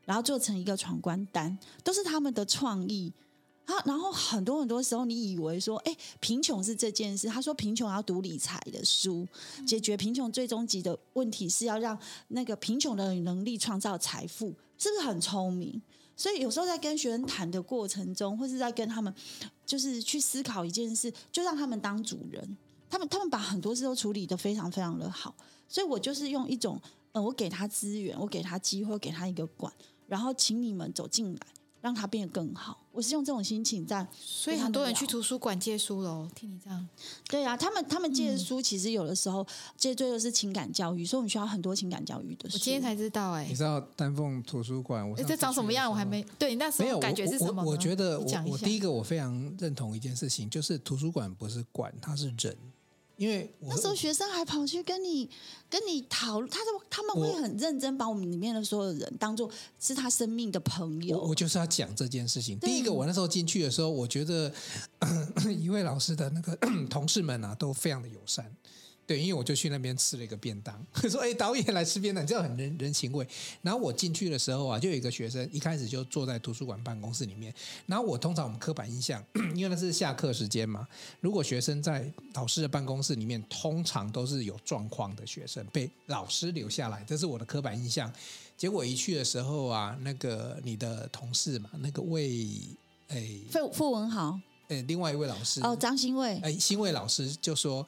[0.05, 3.11] 然后做成一个闯关单，都是他们的创意。
[3.67, 7.29] 啊，然后很多很多时候，你以为说，哎，贫穷是这件事。
[7.29, 9.27] 他说，贫穷要读理财的书，
[9.67, 11.99] 解决贫穷最终极的问题是要让
[12.29, 15.81] 那个贫穷的能力创造财富，是不是很聪明？
[16.17, 19.13] 所以有时候在跟学生谈的过程中，或是在跟他们
[19.65, 22.57] 就是去思考一件事，就让他们当主人。
[22.91, 25.35] 他们他们把很多事都处理的非常非常的好。
[25.67, 26.81] 所以我就是用一种，
[27.13, 29.73] 呃，我给他资源，我给他机会，我给他一个管，
[30.07, 31.41] 然后请你们走进来。
[31.85, 34.07] 让他变得更好，我是用这种心情在。
[34.19, 36.89] 所以很多人去图书馆借书喽，听你这样。
[37.29, 42.57] 对啊，他们他们借的书其实有的时候借最多是情感教育，所以我们需要很多情感教育的书。
[42.57, 45.91] 我今天才知道哎、欸，你知道丹凤图书馆我这长什么样？
[45.91, 47.63] 我还没对你那时候感觉是什么？
[47.63, 52.57] 我，我，我觉得我我第一个我非常认同一件事情，就是图书馆不是馆，它是人。
[53.17, 55.29] 因为那时候学生还跑去跟你
[55.71, 59.49] 跟你讨论，他说他们会很认真把我们里面的所有人当做
[59.79, 61.19] 是他生命的朋友。
[61.19, 62.59] 我，我就是要讲这件事情。
[62.59, 64.53] 第一个，我那时候进去的时候，我觉得
[65.61, 66.57] 一位老师的那个
[66.91, 68.55] 同事们啊，都非常的友善。
[69.07, 70.75] 对，因为我就去那边吃了一个便当，
[71.11, 73.27] 说：“哎，导演来吃便当，这样很人人情味。”
[73.61, 77.53] 然后我进去的时候啊，就有一个学生一开始就坐在图书馆办公室里面。
[77.85, 79.23] 然后我通常我们刻板印象，
[79.55, 80.89] 因为那是下课时间嘛，
[81.21, 88.11] 如果学生在老师的办公室里面，通常都是有状况的学生被老师留下来，这是我的刻板印象。
[88.57, 92.59] 结果一去的时候啊，那个你的同事嘛，那个魏
[93.09, 97.87] 哎，傅傅文豪，哎，另外一位老师哦，张新卫，哎，新卫老师就说。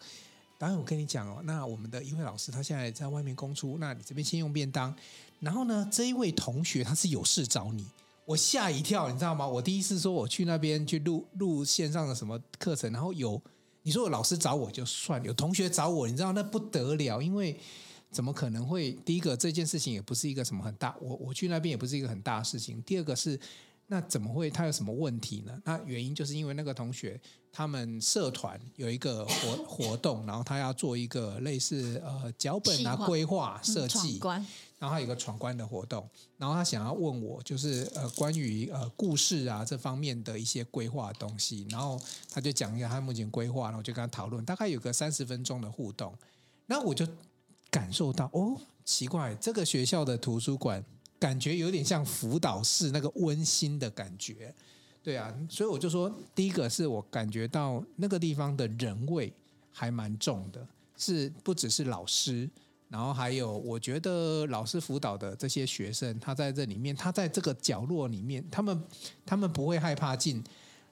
[0.59, 4.95] 当然，我跟你讲哦，那我们的一位老师他现在在外面公出，那你这边先用便当。
[5.41, 7.85] 然后呢，这一位同学他是有事找你，
[8.25, 9.47] 我吓一跳，你知道吗？
[9.47, 13.41] 我第一次说我去那边去录录线上的什么课程，然后有
[13.83, 17.59] 你说有老师找我就算，有同学找我，你知道那不得了，因为
[18.11, 18.93] 怎么可能会？
[19.05, 22.83] 第一个这件事情也不是一个什么很大，我我去那边也不是一个很大的事情。
[22.83, 23.39] 第二个是。
[23.89, 24.51] 那怎么会？
[24.51, 25.63] 他有什么问题呢？
[25.65, 27.21] 那原因就是因为那个同学
[27.57, 34.21] 他们社团有一个活活动，然后他要做一个类似呃脚本啊规划设计，
[34.79, 41.99] 然后还有一个闯关的活动，然后他想要问我就是呃关于呃故事啊这方面的一些规划东西，然后
[42.31, 46.13] 他就讲一下他目前规划，然后我就跟他讨论，大概有个三十分钟的互动，
[46.67, 47.09] 那我就
[47.71, 50.85] 感受到哦，奇怪，这个学校的图书馆。
[51.19, 54.55] 感觉有点像辅导室那个温馨的感觉，
[55.07, 59.33] 对啊，所以我就说，第一个是我感觉到那个地方的人味
[59.71, 60.67] 还蛮重的，
[60.97, 62.51] 是不只是老师，
[62.89, 68.83] 然后还有我觉得老师辅导的这些学生，他在这里面，他在这个角落里面，他们
[69.25, 70.43] 他们不会害怕进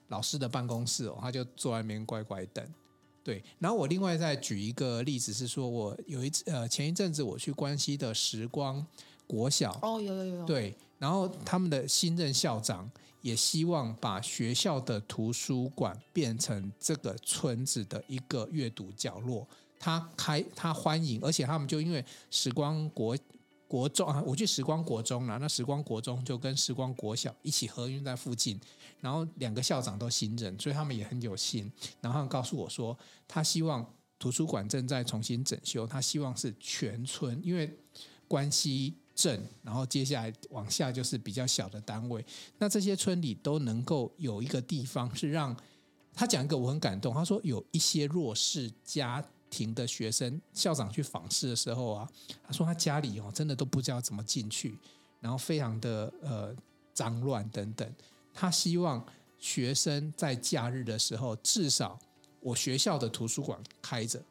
[0.07, 2.65] 老师的办公室哦，他就坐在那边乖乖等，
[3.21, 3.43] 对。
[3.59, 8.87] 然后我另外再举一个例子是说，我有一次呃前一阵子我去关西的时光。
[9.27, 12.89] 国小哦，有有有对，然后他们的新任校长
[13.21, 19.47] 也希望把学校的图书馆变成这个村子的一个阅读角落。
[19.77, 23.15] 他开他欢迎，而且他们就因为时光国
[23.67, 28.59] 国中啊，我去时光国中了，那时光国中就跟时光国小一起合运在附近，
[29.01, 31.69] 然后两个校长都新任，所以他们也很有心。
[32.01, 33.85] 然后他们告诉我说，他希望
[34.17, 37.77] 图书馆正在重新整修，他希望是全村，因为
[38.27, 38.95] 关系。
[39.15, 42.23] 镇，然后接下来往下就是比较小的单位。
[42.59, 45.55] 那这些村里都能够有一个地方是让
[46.13, 47.13] 他讲一个我很感动。
[47.13, 52.09] 他说有一些弱势家庭的学生，校长去访视的时候啊，
[52.43, 54.77] 他说他家里哦真的都不知道怎么进去，
[55.21, 56.53] 然后非常的呃
[56.93, 57.89] 脏乱等等。
[58.33, 59.05] 他希望
[59.39, 61.97] 学生在假日的时候，至少
[62.41, 64.21] 我学校的图书馆开着。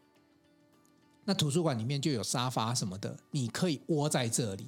[1.25, 4.66] 那图书馆里面就有沙发什么的，你可以窝在这里。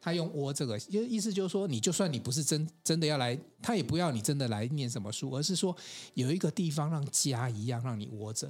[0.00, 5.76] 他用“窝”这个，就意思就是说，你就算你不是真真的要来，他也不要你真的来念什么书，而是说
[6.14, 8.48] 有一个地方让家一样让你窝着。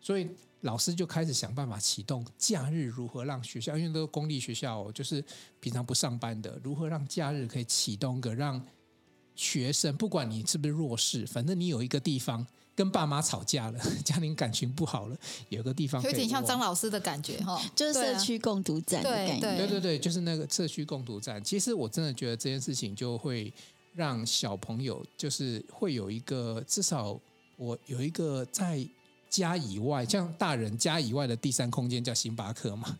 [0.00, 0.28] 所以
[0.60, 5.24] 老师就开始想办法启动假日如何让学校，因为都是公立学校，就是
[5.60, 8.62] 平常不上班的，如何让假日可以启动个让
[9.38, 15.16] 学生，不管你是不是弱势，反正你有一个地方跟爸妈吵架了， 家庭感情不好了，
[15.48, 19.40] 有个地方有点像张老师的感觉哈，就是社区共读站的概念。
[19.40, 21.42] 对对对对，就是那个社区共读站。
[21.44, 23.52] 其实我真的觉得这件事情就会
[23.94, 27.16] 让小朋友，就是会有一个至少
[27.56, 28.84] 我有一个在
[29.30, 32.98] 家以外，像大人家以外的第三空间叫星巴克嘛。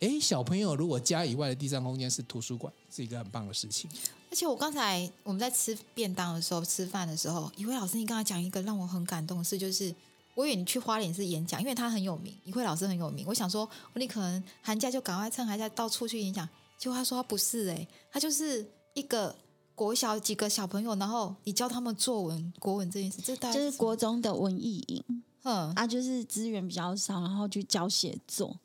[0.00, 3.90] 哎，小朋友如果家以外的第三空间是图书馆，是一个很棒的事情。
[4.30, 9.92] 而且我刚才我们在吃便当的时候，吃饭的时候，一位老师，你刚才讲一个让我很感动的事，就是
[10.34, 13.24] 我以为你去花莲是演讲，因为他很有名，一位老师很有名。
[13.26, 16.48] 我想说，你可能寒假就赶快趁寒假到处去演讲。
[16.76, 19.34] 结果他说他不是，哎，他就是一个
[19.74, 28.56] 国小几个小朋友，然后你教他们作文、国文这件事，这大概就是国中的文艺营，嗯，啊，就是资源比较少，然后去教写作。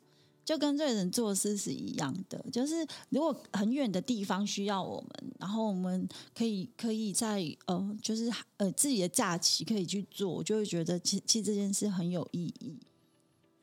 [0.44, 12.78] 就跟瑞人做事是一样的，就是如果很远的地方需要我们，然后我们可以可以在呃，就是呃自己的假期可以去做，我就会觉得其其实这件事很有意义。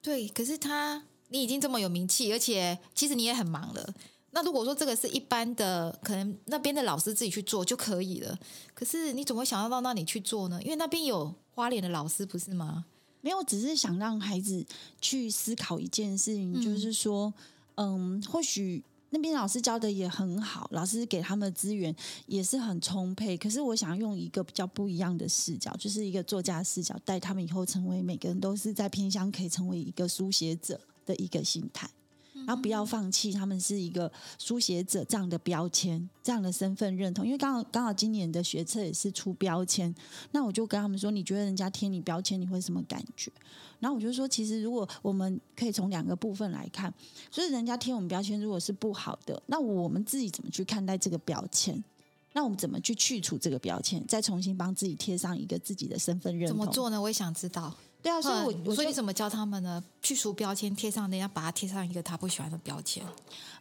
[0.01, 3.93] 对，可是他你已经这么有名气，而且其实你也很忙了。
[4.31, 8.39] 那如果说这个是一般的，可能那边的老师自己去做就可以了。
[8.73, 10.59] 可是你怎么会想要到那里去做呢？
[10.63, 12.85] 因为那边有花莲的老师，不是吗？
[13.21, 14.65] 没有，只是想让孩子
[14.99, 17.33] 去思考一件事情，嗯、就是说，
[17.75, 21.95] 嗯，或许那边老师教的也很好，老师给他们的资源
[22.25, 23.37] 也是很充沛。
[23.37, 31.89] 可是，我想用一个比较不一样的视角，就是一个作家视角，带他们以后成为每个人都是在偏乡可以成为一个书写者的一个心态。
[32.51, 37.25] 然后不要放弃，他们是一个书写者这样的标签，这样的身份认同。
[37.25, 39.95] 因为刚好刚好今年的学测也是出标签，
[40.31, 43.31] 那我就跟他们说：“你觉得人家贴你标签，你会什么感觉？”
[43.79, 46.93] 然后我就说：“其实如果我们可以从两个部分来看，
[47.31, 51.81] 所以人家贴我们标签，如果是不好的，那我们自己怎么去看待这个标签？
[52.33, 56.57] 那我们怎么去去除这个标签，再重新帮自己贴上一个自己的身份认同？
[56.57, 57.01] 怎么做呢？
[57.01, 59.83] 我也想知道。”对啊，所以我，我说你怎么教他们呢？
[60.01, 63.03] 去除标签，贴上人家，把它贴上一个他不喜欢的标签。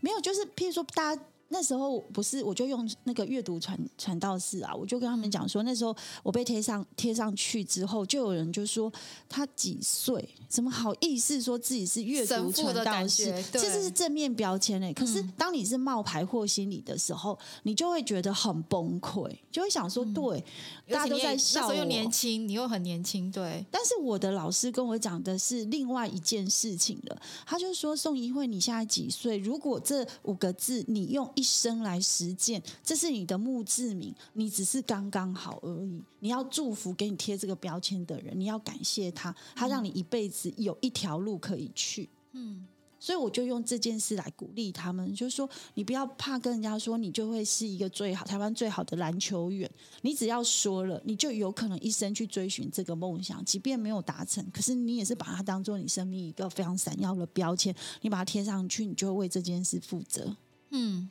[0.01, 1.23] 没有，就是譬如说，大家。
[1.53, 8.91] 那时候不是，我就用那个阅读传传道士啊，我就跟他们讲说，那时候我被贴上贴上去之后，就有人就说
[9.29, 13.45] 他几岁，怎么好意思说自己是阅读传道士？
[13.51, 14.95] 这是正面标签嘞。
[14.95, 20.39] 可是当你是冒牌货心理的时候，你就会觉得很崩溃，就会想说，对，
[20.87, 23.67] 嗯、大家都在笑我，又年轻，你又很年轻，对。
[23.73, 29.37] 但是我的老师跟我讲的是另外一件事情了，他就说宋怡慧，你现在几岁？
[29.39, 31.29] 如果这五个字你用。
[31.41, 36.03] 一生来实践，这是你的墓志铭，你只是刚刚好而已。
[36.19, 42.11] 你要祝福给你贴这个标签的人，你要感谢他，他让你一辈子有一条路可以去。
[42.33, 42.67] 嗯，
[42.99, 49.71] 所以我就用这件事来鼓励他们，就是说，你不要怕跟人家说，你就会是一个最好台湾最好的篮球员。
[50.03, 60.37] 你只要说了，你就有可能一生去追寻这个梦想，即便没有达成，可是你也是把它当做你生命一个非常闪耀的标签，你把它贴上去，你就会为这件事负责。
[60.69, 61.09] 嗯。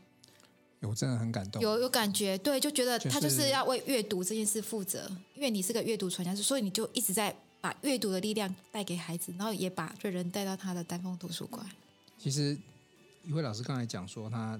[0.82, 11.66] 我真的很感动，有有感觉，对，就觉得他就是要为阅读这件事负责，因为你是个阅读传教士，所以你就一直在把阅读的力量带给孩子，然后也把这人带到他的丹凤图书馆。
[12.18, 12.58] 其实，
[13.26, 14.58] 一位老师刚才讲说，他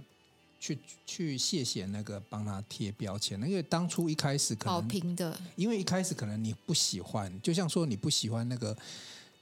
[0.60, 8.78] 去去谢谢那个帮他贴标签，因为当初一开始可能好评的，因为一开始可能你不喜欢，就像说你不喜欢那个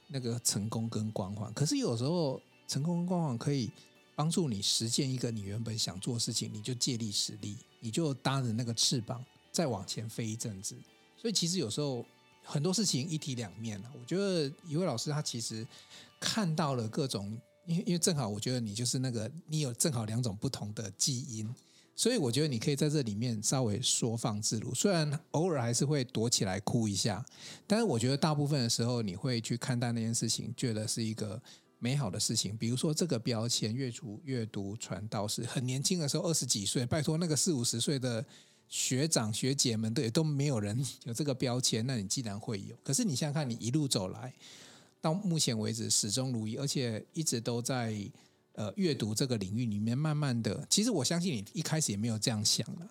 [0.06, 3.68] 那个成功跟光环，可是有时候成功跟光环可以。
[4.18, 10.74] 帮助你实现一个你原本想做的事情，你就借力使力，你就搭着那个翅膀再往前飞一阵子。
[11.16, 12.04] 所以其实有时候
[12.42, 13.80] 很多事情一体两面。
[13.94, 15.64] 我觉得一位老师他其实
[16.18, 21.54] 看到了各种，因为因为正好我觉得你就是那个你有正好两种不同的基因，
[21.94, 24.74] 所以我觉得你可以在这里面稍微收放自如。
[24.74, 27.24] 虽然偶尔还是会躲起来哭一下，
[27.68, 31.40] 但是我觉得大部分的时候你会去看待那件事情，觉得是一个。
[31.78, 38.24] 美好的事情，比如说这个标签，阅读阅读传道是，很年轻的时候，二十几岁，拜托那个四五十岁的
[38.68, 44.34] 学长学姐们，都都没有人 有这个标签，那你既然会有，可是你想想看，你一路走来，
[45.00, 47.96] 到目前为止始终如一，而且一直都在
[48.54, 52.90] 呃阅读这个领域里面，慢慢的，其实我相信你一开始也没有这样想了，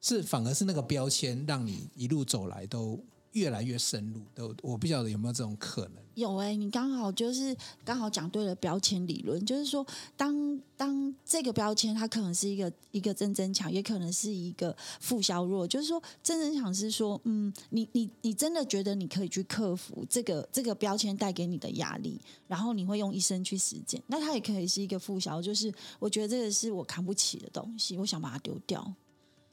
[0.00, 3.02] 是反而是那个标签让你一路走来都。
[3.32, 5.94] 越来越深入，都我不晓得有没有这种可能。
[6.14, 15.64] 有哎、你刚好就是刚好讲对了标签理论，就是说当当这个标签它可能是一个一个正增强，也可能是一个负削弱。
[15.68, 24.02] 就是说正增强是说，嗯，你你你真的觉得你可以去克服这个这个标签带给你的压力，然后你会用一生去实践。
[24.08, 28.92] 那它也可以是一个负削，就是我觉得这个是我扛不起的东西，我想把它丢掉。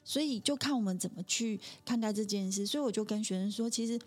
[0.06, 2.66] 所以就看我们怎么去看待这件事。
[2.66, 4.00] 所以我就跟学生说，其实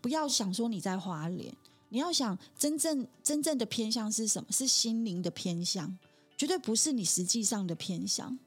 [0.00, 1.52] 不要想说你在花莲，
[1.88, 4.52] 你要想真正真正的偏向是什么？
[4.52, 5.98] 是心灵的偏向，
[6.36, 8.38] 绝对不是你实际上的偏向。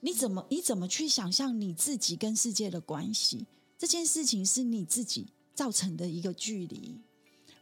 [0.00, 3.46] 你怎么你怎么去想象你自己跟世界的关系？
[3.78, 7.00] 这件事情是你自己造成的一个距离。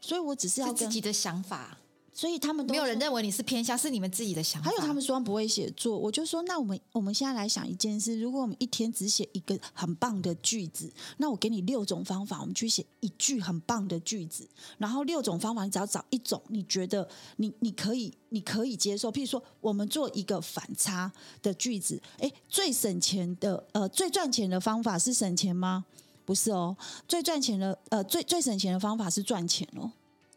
[0.01, 1.79] 所以我只是要自己的想法。
[2.13, 4.69] 所以他们都没有人认为你是偏向，是你们自己的想法。
[4.69, 14.47] 还有他们说不会写作，我就说，那我们我们现在来想一件事：如果我们一天只写一个很棒的句子，那我给你六种方法，我们去写一句很棒的句子。
[14.79, 19.11] 然后六种方法，你只要找一种你觉得你你可以你可以接受。
[19.11, 25.85] 譬如说，我们做一个反差的句子，诶，最省钱的呃最赚钱的方法是省钱吗？
[26.25, 26.77] 不是哦，
[27.09, 29.91] 最赚钱的呃最最省钱的方法是赚钱哦。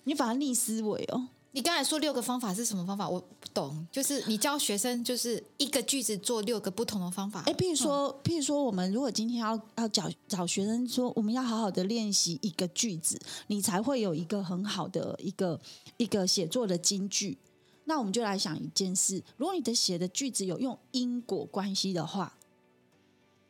[0.05, 1.27] 你反而逆思维哦。
[1.55, 3.07] 你刚才说六个方法是什么方法？
[3.07, 3.87] 我不懂。
[3.91, 7.43] 就是你教学生，就是一个句子做六个不同的方法。
[7.45, 15.61] 哎，譬如说，嗯、譬如说，我们如果今天要要找找学生说，我们要好好的练习一个句子，你才会有一个很好的一个
[15.97, 17.37] 一个写作的金句。
[17.85, 22.35] 那我们就来想一件事：如果你的写的句子有用因果关系的话，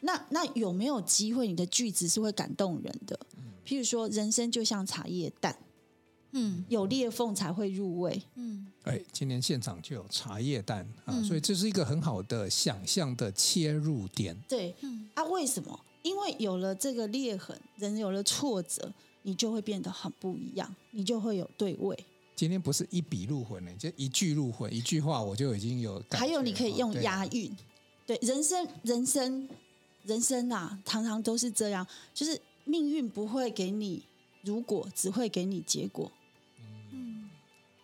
[0.02, 3.18] 那那有没有机会你的句子是会感动人的？
[3.66, 5.58] 譬如说，人生就像茶叶蛋。
[6.34, 8.22] 嗯，有裂缝才会入味。
[8.36, 14.36] 嗯，哎，今天现场就有茶叶蛋啊，嗯、所以这是一个很好的想象的切入点。
[14.48, 15.80] 对，嗯，啊，为什么？
[16.02, 21.98] 因为有了这个裂痕，人有了挫折，你就会变得很不一样，你就会有对味。
[22.36, 26.18] 今天不是一笔入魂呢，就一句入魂，一句话我就已经有感觉。
[26.18, 27.56] 还有，你可以用押韵。
[28.06, 29.48] 对，对，人生，人生，
[30.04, 34.02] 人生啊，常常都是这样，就是命运不会给你
[34.42, 36.12] 如果，只会给你结果。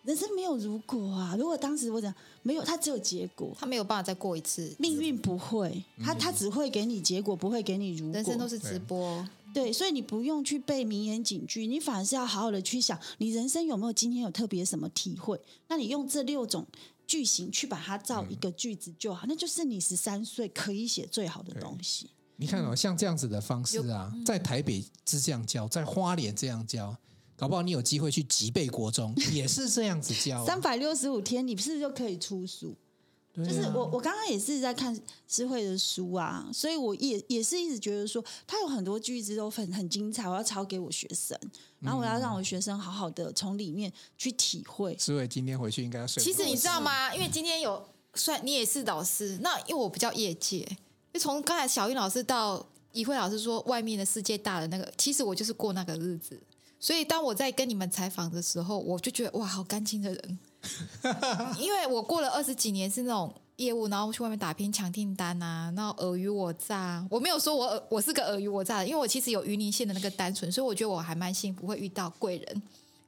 [0.02, 1.36] 人生没有如果啊！
[1.38, 4.74] 如果当时我讲没有，他只有结果，他没有办法再过一次。
[4.78, 8.14] 命运不会，他他只会给你结果，不会给你如果。
[8.14, 15.38] 人生都是直播，对，所以你不用去背名言警句，你反而是要好好的去想，你人生有没有今天有特别什么体会？
[15.68, 16.66] 那你用这六种
[17.06, 22.08] 句型去把它造一个句子就好，那就是你十三岁可以写最好的东西。
[22.36, 26.96] 你看哦，像这样子的方式啊，在台北是这样教，在花莲这样教。
[27.40, 30.44] 搞不好你有机会去吉备国中， 也是这样子教。
[30.44, 32.76] 三百六十五天，你是不是就可以出书？
[33.34, 34.94] 啊、就是我，我刚刚也是在看
[35.26, 41.38] 智慧的书啊，所以我也也是一直觉得说，他有很多句子都很很精彩，我要抄给我学生，
[41.78, 44.94] 然后我要让我学生好好的从里面去体会。
[44.98, 46.22] 诗慧今天回去应该要睡。
[46.22, 47.14] 其实你知道吗？
[47.14, 47.82] 因为今天有
[48.14, 50.68] 算你也是老师，那因为我比较业界，
[51.14, 56.38] 就从刚才小玉老师到怡慧老师说外面的世界大的那个，其实我就是过那个日子。
[56.80, 60.38] 所以当我在跟你们采访的时候，我就觉得哇，好干净的人，
[61.60, 67.06] 因为我过了二十几年是那种业务，然后去外面打拼抢订单啊，然后尔虞我诈。
[67.10, 72.62] 我没有说我我是个尔虞我诈的，因为我其实有鱼鳞线的那个单纯，所以我觉得我还蛮幸福，会遇到贵人。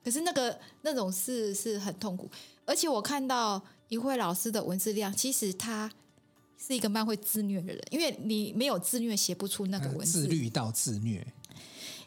[0.05, 2.31] 可是那个那种事是很痛苦，
[2.67, 5.91] 而且我看到一慧老师的文字量，其实他
[6.59, 10.23] 是一个蛮会自虐的人，因为你没有自虐，写不出那个文字。
[10.23, 11.27] 自律到自虐。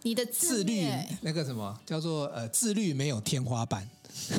[0.05, 0.87] 你的自，律
[1.21, 3.89] 那个什么叫做呃自律没有天花板，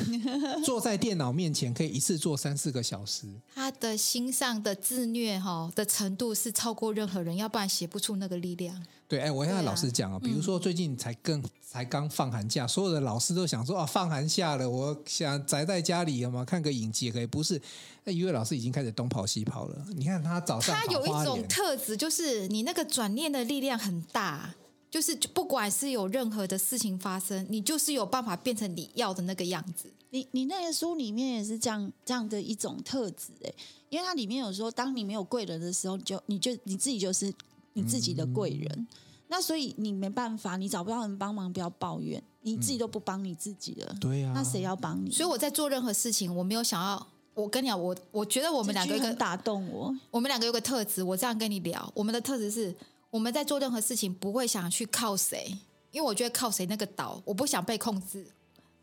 [0.63, 3.27] 坐在电脑面前可以一次做三四个小时。
[3.53, 8.81] 他的心上的自虐哈的程度是超过任何人，要不然写不出那个力量。
[9.09, 16.45] 对，哎，我现在老实讲啊，比如说最近才更、嗯、才刚放寒假，所有的老师都想说啊，放寒假了，我想宅在家里有吗？
[16.45, 17.25] 看个影集也可以。
[17.25, 17.61] 不是，
[18.05, 19.85] 那一位老师已经开始东跑西跑了。
[19.97, 24.55] 你看他早上他有一种特质，就是你那个转念的力量很大。
[24.89, 29.91] 就是不管是有任何的事情发生，你就是有办法变成你要的那个样子。
[30.11, 33.53] 你你那个书里面也是这样这样的一种特质哎，
[33.89, 37.33] 因为它里面有说，当你没有贵人的时候，你就你就你自己就是
[37.73, 38.71] 你自己的贵人。
[38.71, 38.87] 嗯、
[39.27, 43.93] 那所以你没办法，你找不到人帮忙，不要抱怨，你自己都不帮你自己了。
[43.99, 45.11] 对呀、嗯，那谁要帮你？
[45.11, 47.05] 所以我在做任何事情，我没有想要。
[47.33, 49.93] 我跟你讲，我我觉得我们两个很打动我。
[50.09, 52.73] 我们两个有个特质，我这样跟你聊，我们的特质是。
[53.09, 55.57] 我们在做任何事情不会想去靠谁，
[55.91, 58.25] 因为我觉得靠谁那个岛，我不想被控制，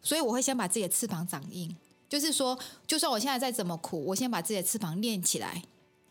[0.03, 1.75] 所以我会先把自己的翅膀长硬。
[2.09, 2.57] 就是说，
[2.87, 5.63] 就算我现在再怎么苦，我先把自己的翅膀练起来，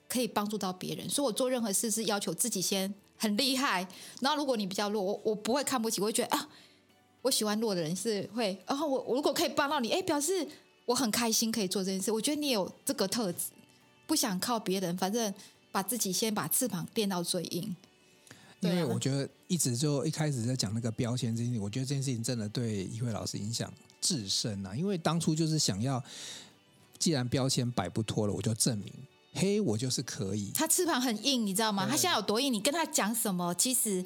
[0.10, 1.10] 可以帮助到别人。
[1.10, 3.88] 所以我做任何事是要求自己先很厉害。
[4.20, 6.50] 然后如果你比较弱，我我不会看不起，我会觉得啊，
[7.22, 8.58] 我喜欢弱的人是会。
[8.68, 10.46] 然后我我如果可以帮到你，哎，表示
[10.86, 12.12] 我很开心可以做这件事。
[12.12, 13.52] 我觉得你有这个特质，
[14.06, 15.34] 不想靠别人，反正
[15.72, 17.74] 把自己先把翅膀练到最硬。
[18.64, 24.76] 因为我觉得一直就一开始在讲那个标签这件事情，我觉得这件事情真的对一慧老师影响至深啊！
[24.76, 26.04] 因为当初就是想要，
[27.00, 28.94] 既然标签摆不脱了，我就证明
[29.34, 30.52] 嘿我就是可以。
[30.54, 31.88] 他翅膀很硬，你知道吗？
[31.90, 32.52] 他现在有多硬？
[32.54, 34.06] 你跟他讲什么，其实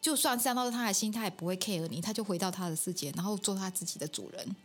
[0.00, 4.56] 就算伤到他的心，他也不会 care 你，他就回到他的世界，然后做他自己的主人。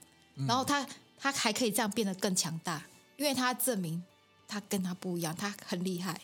[0.48, 0.88] 然后他
[1.20, 2.84] 他还可以这样变得更强大，
[3.18, 4.02] 因为他证明
[4.48, 6.20] 他跟他不一样，他很厉害。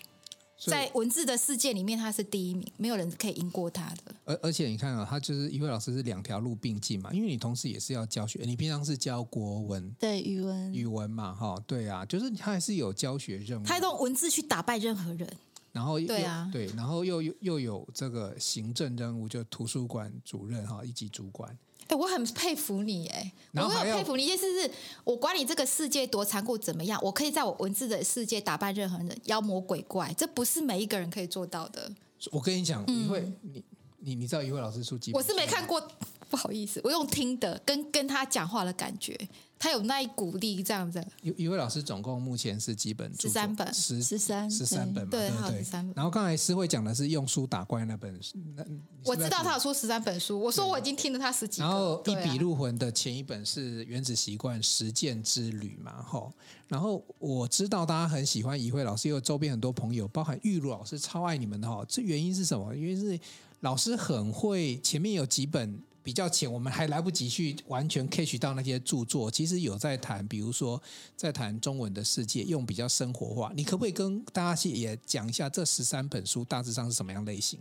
[0.66, 4.16] 在文字的世界里面，他是第一名，没有人可以赢过他的。
[4.26, 15.32] 而而且你看啊，他就是一位老师是两条路并进嘛，因为你同时也是要教学，你平常是教国文，对语文，语文嘛，哈，对啊，就是他还是有教学任务，他用文字去打败任何人，
[15.72, 21.56] 然后对啊，对，然后又又又有这个行政任务，就图书馆主任哈，一级主管。
[21.88, 24.70] 哎，我很佩服你哎，我有佩服你，意思是
[25.04, 31.92] 我管你这个世界多残酷怎么样，我可以在我文字的世界打败任何人，妖魔鬼怪，这不是每一个人可以做到的。
[32.32, 33.64] 我跟你讲，一会你
[34.00, 35.82] 你你知道一会老师出几，我是没看过，
[36.30, 39.18] 不好意思，我用听的，跟跟他讲话的感觉。
[39.60, 41.04] 他有那一股力，这样子。
[41.24, 43.12] 一一位老师总共目前是几本？
[43.20, 45.94] 十三本，十十三十三本嘛，对对对。
[45.96, 48.64] 然后刚才诗慧讲的是用书打怪那本书，那
[49.04, 50.40] 我知道他有出十三本书。
[50.40, 51.60] 我说我已经听了他十几。
[51.60, 56.32] 然后一笔入魂的前一本是《原子习惯实践之旅》嘛，吼。
[56.68, 61.84] 然后我知道大家很喜欢怡慧老师，因为周边很多朋友，包含玉露老师，超爱你们的哈。
[61.90, 62.76] 这原因是什么？
[62.76, 63.20] 因为是
[63.62, 65.82] 老师很会，前面有几本。
[66.08, 69.30] 比较浅，我们还来不及去完全 catch 到那些著作。
[69.30, 70.82] 其实有在谈，比如说
[71.18, 73.52] 在谈中文的世界，用比较生活化。
[73.54, 77.60] 你可不可以跟大家也讲一下这十三本书大致上是什么样类型？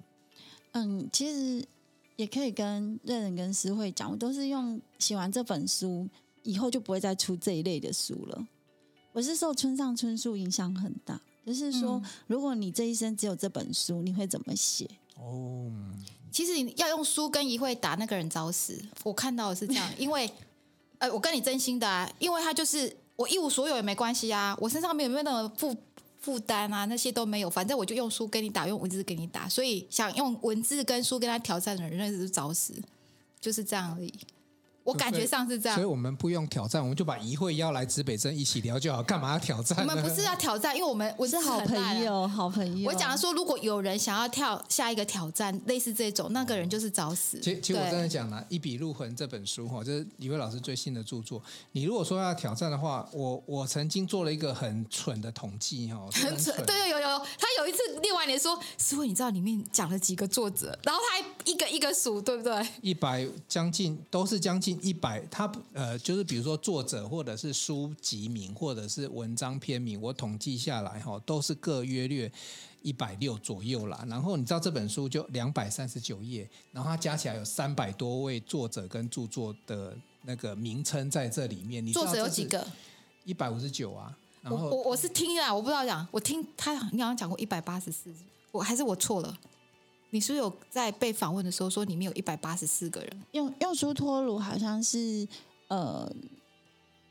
[0.75, 1.67] 嗯，其实
[2.15, 6.09] 也可以跟瑞仁跟诗慧讲，我都是用写完这本书
[6.45, 8.47] 以后就不会再出这一类的书了。
[9.13, 14.89] 我是受村上春树影响很大，就是说，嗯、如果你这一生只有这本书，你会怎么写？
[15.17, 15.73] 哦。
[16.31, 20.31] 其实你要用书跟一会打那个人找死，我看到的是这样， 因为，
[20.99, 25.77] 呃，我跟你真心的啊，因为他就是我一无所有也没关系啊，我身上没有没有那种负
[26.21, 32.75] 负担啊，那些都没有，反正我就用书跟你打，用文字跟你打，所以想用文字跟书跟他挑战的人，那是找死，
[33.41, 34.13] 就是这样而已。
[34.87, 39.03] 我感觉上是这样，所以我们不用挑战，我们就把怡慧邀来指北针一起聊就好。
[39.03, 39.77] 干嘛要挑战？
[39.81, 42.89] 我们不是要挑战，因为我们我是好朋友，好朋友。
[42.89, 47.41] 我讲说，如果有人想要跳下一个挑战，类似这种，那个人就是找死。
[47.41, 51.43] 其实，其实我真的讲了，《一笔入魂》这本书哈，就是怡慧老师最新的著作。
[51.73, 56.55] 你如果说要挑战的话，我我曾经做了一个很蠢的统计哈，很蠢。
[56.65, 57.19] 对对，有有有。
[57.19, 57.46] 他
[58.27, 62.67] 你说，师傅，你知道里面讲了几个作者，然后他还一个一个数，对不对？
[62.83, 65.51] 一百将近都是将近一百，他。
[65.73, 72.31] 呃，就是比如说作者，或者是书籍名，或者是文章篇名，我统计下来哈，都是各约略
[72.83, 74.05] 一百六左右啦。
[74.09, 81.85] 然后你知道这本书就两百三十九页，然后它加起来有三百多位作者跟著作的那个名称在这里面。
[81.85, 82.67] 你作者有几个？
[83.25, 84.17] 一百五十九啊。
[84.49, 88.11] 然后我我我是听啊，我不知道讲，我听他，你好像讲过一百八十四，
[88.53, 89.37] 我还是我错了。
[90.11, 93.23] 你是不是有在被访问的时候说里面有一百八十四个人？
[93.33, 95.27] 用用书托鲁好像是。
[95.69, 96.09] 呃，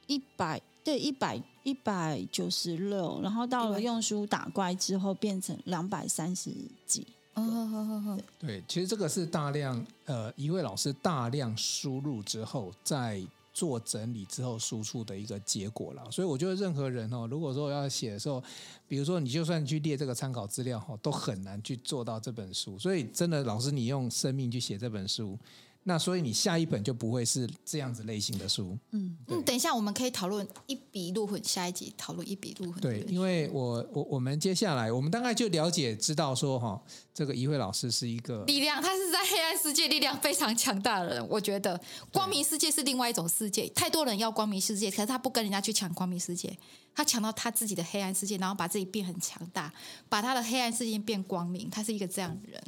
[0.07, 6.49] 一百对一百一百九十六，然后到了用书打怪之后变成两百三十
[6.87, 7.05] 几。
[7.33, 8.17] 哦，好好好。
[8.39, 13.21] 对，其实这个是大量呃一位老师大量输入之后，再
[13.55, 16.03] 做整理之后输出的一个结果了。
[16.11, 18.43] 所以我觉得任何人哦，如果说要写的时候，
[18.85, 22.77] 比如说你就算去列这个参考资料哈，都很难去做到这本书。
[22.77, 25.39] 所以真的，老师你用生命去写这本书。
[25.87, 28.75] 那所以你下一本就不会是这样子类型的书。
[28.91, 32.81] 嗯嗯，等一下我们可以讨论一笔入魂，下一集讨论一笔入魂。
[32.81, 36.81] 对，因为我我我们接下来我们大概就了解知道说哈，
[37.13, 41.29] 这个一慧老师是一个力量，他是在黑暗世界力量非常强大的人。
[41.29, 41.79] 我觉得
[42.11, 46.57] 光明世界是另外一种世界，太多人要光明世界，可是他不跟人家去抢光明世界，
[46.95, 49.71] 他抢到他自己的黑暗世界，然后把自己变很强大，
[50.09, 51.69] 把他的黑暗世界变光明。
[51.69, 52.63] 他是一个这样的人。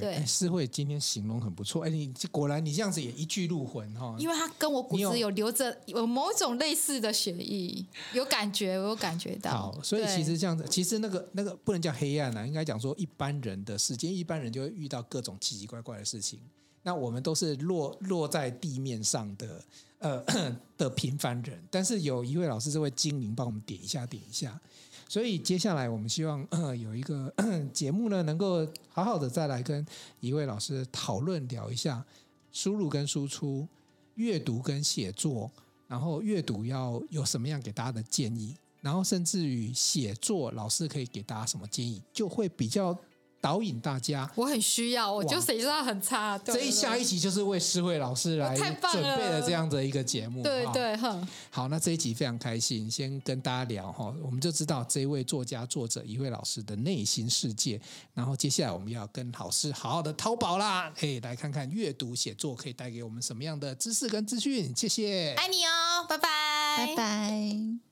[0.00, 1.84] 对，诗慧今天形容很不错。
[1.84, 4.16] 哎，你果然你这样子也一句入魂哈。
[4.18, 9.50] 因为他跟我骨子有留着有某种类似的血液，有感觉，我有感觉到。
[9.50, 16.38] 好，所以其实这样子，其实那个那个不能叫黑暗啊，应该讲说一般人的世界，一般人就会遇到各种奇奇怪怪的事情。
[16.84, 19.64] 那我们都是落落在地面上的
[19.98, 20.24] 呃
[20.76, 24.60] 的平凡人，但是有一位老师是位精灵帮我们点一下点一下。
[25.08, 26.46] 所以接下来我们希望
[26.80, 27.32] 有一个
[27.72, 29.84] 节目呢，能够好好的再来跟
[30.20, 32.04] 一位老师讨论聊一下
[32.50, 33.66] 输入跟输出、
[34.14, 35.50] 阅读跟写作，
[35.86, 42.98] 然后阅读要有什么样给大家的建议，然后甚至于写作老师可以给大家什么建议，就会比较
[43.42, 44.30] 导引大家。
[44.36, 46.38] 我很需要，我就谁知道很差。
[46.38, 50.42] 这一下一集就是为诗慧老师来准备了这样的一个节目。
[50.44, 51.28] 对对，哼。
[51.50, 57.80] 好，那这一集非常开心，先跟大家聊哈，我们就知道这一位作家作者一位老师的内心世界。
[58.14, 64.72] 然后接下来我们要跟老师好好的淘宝啦，哎，来看看阅读写作可以带给我们什么样的知识跟资讯。
[64.76, 67.91] 谢谢，爱你哦，拜拜，拜拜。